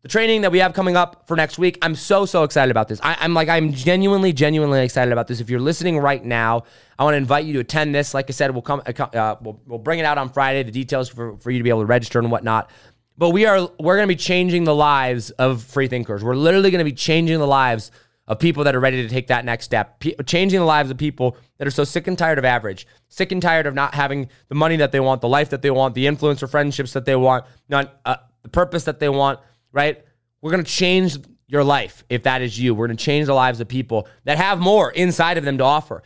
the 0.01 0.07
training 0.07 0.41
that 0.41 0.51
we 0.51 0.59
have 0.59 0.73
coming 0.73 0.97
up 0.97 1.27
for 1.27 1.35
next 1.35 1.59
week. 1.59 1.77
I'm 1.81 1.95
so, 1.95 2.25
so 2.25 2.43
excited 2.43 2.71
about 2.71 2.87
this. 2.87 2.99
I, 3.03 3.23
am 3.23 3.33
like, 3.33 3.49
I'm 3.49 3.71
genuinely, 3.71 4.33
genuinely 4.33 4.83
excited 4.83 5.11
about 5.11 5.27
this. 5.27 5.39
If 5.39 5.49
you're 5.49 5.59
listening 5.59 5.99
right 5.99 6.23
now, 6.23 6.63
I 6.97 7.03
want 7.03 7.13
to 7.13 7.17
invite 7.17 7.45
you 7.45 7.53
to 7.53 7.59
attend 7.59 7.93
this. 7.93 8.13
Like 8.13 8.29
I 8.29 8.33
said, 8.33 8.51
we'll 8.51 8.63
come, 8.63 8.81
uh, 8.85 9.03
uh 9.03 9.35
we'll, 9.41 9.61
we'll 9.67 9.79
bring 9.79 9.99
it 9.99 10.05
out 10.05 10.17
on 10.17 10.29
Friday, 10.29 10.63
the 10.63 10.71
details 10.71 11.09
for, 11.09 11.37
for 11.37 11.51
you 11.51 11.59
to 11.59 11.63
be 11.63 11.69
able 11.69 11.81
to 11.81 11.85
register 11.85 12.19
and 12.19 12.31
whatnot. 12.31 12.69
But 13.17 13.29
we 13.29 13.45
are, 13.45 13.69
we're 13.79 13.97
going 13.97 14.07
to 14.07 14.13
be 14.13 14.15
changing 14.15 14.63
the 14.63 14.73
lives 14.73 15.29
of 15.31 15.63
free 15.63 15.87
thinkers. 15.87 16.23
We're 16.23 16.35
literally 16.35 16.71
going 16.71 16.79
to 16.79 16.85
be 16.85 16.93
changing 16.93 17.37
the 17.37 17.47
lives 17.47 17.91
of 18.27 18.39
people 18.39 18.63
that 18.63 18.75
are 18.75 18.79
ready 18.79 19.03
to 19.03 19.09
take 19.09 19.27
that 19.27 19.45
next 19.45 19.65
step, 19.65 19.99
P- 19.99 20.15
changing 20.25 20.59
the 20.59 20.65
lives 20.65 20.89
of 20.89 20.97
people 20.97 21.37
that 21.57 21.67
are 21.67 21.71
so 21.71 21.83
sick 21.83 22.07
and 22.07 22.17
tired 22.17 22.39
of 22.39 22.45
average, 22.45 22.87
sick 23.09 23.31
and 23.31 23.41
tired 23.41 23.67
of 23.67 23.75
not 23.75 23.93
having 23.93 24.29
the 24.47 24.55
money 24.55 24.77
that 24.77 24.91
they 24.91 24.99
want, 24.99 25.21
the 25.21 25.27
life 25.27 25.49
that 25.49 25.61
they 25.61 25.69
want, 25.69 25.93
the 25.93 26.07
influence 26.07 26.41
or 26.41 26.47
friendships 26.47 26.93
that 26.93 27.05
they 27.05 27.15
want, 27.15 27.45
not 27.67 27.99
uh, 28.05 28.15
the 28.41 28.49
purpose 28.49 28.85
that 28.85 28.99
they 28.99 29.09
want, 29.09 29.39
right? 29.71 30.03
We're 30.41 30.51
going 30.51 30.63
to 30.63 30.71
change 30.71 31.17
your 31.47 31.63
life 31.63 32.03
if 32.09 32.23
that 32.23 32.41
is 32.41 32.57
you. 32.57 32.73
We're 32.73 32.87
going 32.87 32.97
to 32.97 33.03
change 33.03 33.27
the 33.27 33.33
lives 33.33 33.59
of 33.59 33.67
people 33.67 34.07
that 34.23 34.37
have 34.37 34.59
more 34.59 34.91
inside 34.91 35.37
of 35.37 35.45
them 35.45 35.57
to 35.57 35.63
offer, 35.63 36.03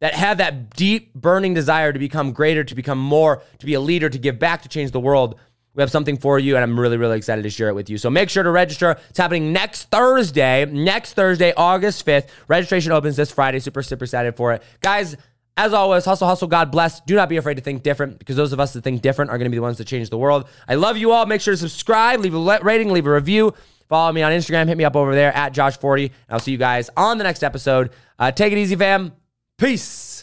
that 0.00 0.14
have 0.14 0.38
that 0.38 0.76
deep, 0.76 1.14
burning 1.14 1.54
desire 1.54 1.92
to 1.92 1.98
become 1.98 2.32
greater, 2.32 2.64
to 2.64 2.74
become 2.74 2.98
more, 2.98 3.42
to 3.58 3.66
be 3.66 3.74
a 3.74 3.80
leader, 3.80 4.08
to 4.08 4.18
give 4.18 4.38
back, 4.38 4.62
to 4.62 4.68
change 4.68 4.90
the 4.90 5.00
world 5.00 5.38
we 5.74 5.82
have 5.82 5.90
something 5.90 6.18
for 6.18 6.38
you, 6.38 6.54
and 6.54 6.62
I'm 6.62 6.78
really, 6.78 6.98
really 6.98 7.16
excited 7.16 7.42
to 7.42 7.50
share 7.50 7.68
it 7.68 7.74
with 7.74 7.88
you. 7.88 7.96
So 7.96 8.10
make 8.10 8.28
sure 8.28 8.42
to 8.42 8.50
register. 8.50 8.98
It's 9.08 9.18
happening 9.18 9.52
next 9.52 9.84
Thursday, 9.84 10.66
next 10.66 11.14
Thursday, 11.14 11.54
August 11.56 12.04
5th. 12.04 12.28
Registration 12.46 12.92
opens 12.92 13.16
this 13.16 13.32
Friday. 13.32 13.58
Super, 13.58 13.82
super 13.82 14.04
excited 14.04 14.36
for 14.36 14.52
it. 14.52 14.62
Guys, 14.82 15.16
as 15.56 15.72
always, 15.72 16.04
hustle, 16.04 16.26
hustle, 16.26 16.48
God 16.48 16.70
bless. 16.70 17.00
Do 17.00 17.14
not 17.14 17.28
be 17.28 17.36
afraid 17.36 17.54
to 17.54 17.60
think 17.60 17.82
different 17.82 18.18
because 18.18 18.36
those 18.36 18.52
of 18.52 18.60
us 18.60 18.72
that 18.72 18.82
think 18.82 19.02
different 19.02 19.30
are 19.30 19.38
going 19.38 19.46
to 19.46 19.50
be 19.50 19.58
the 19.58 19.62
ones 19.62 19.78
that 19.78 19.86
change 19.86 20.10
the 20.10 20.18
world. 20.18 20.48
I 20.66 20.76
love 20.76 20.96
you 20.96 21.12
all. 21.12 21.26
Make 21.26 21.40
sure 21.40 21.52
to 21.52 21.58
subscribe, 21.58 22.20
leave 22.20 22.34
a 22.34 22.58
rating, 22.62 22.90
leave 22.90 23.06
a 23.06 23.12
review. 23.12 23.54
Follow 23.88 24.12
me 24.12 24.22
on 24.22 24.32
Instagram. 24.32 24.68
Hit 24.68 24.78
me 24.78 24.84
up 24.84 24.96
over 24.96 25.14
there 25.14 25.34
at 25.36 25.52
JoshForti. 25.52 26.12
I'll 26.30 26.40
see 26.40 26.52
you 26.52 26.58
guys 26.58 26.88
on 26.96 27.18
the 27.18 27.24
next 27.24 27.42
episode. 27.42 27.90
Uh, 28.18 28.32
take 28.32 28.52
it 28.52 28.58
easy, 28.58 28.76
fam. 28.76 29.12
Peace. 29.58 30.21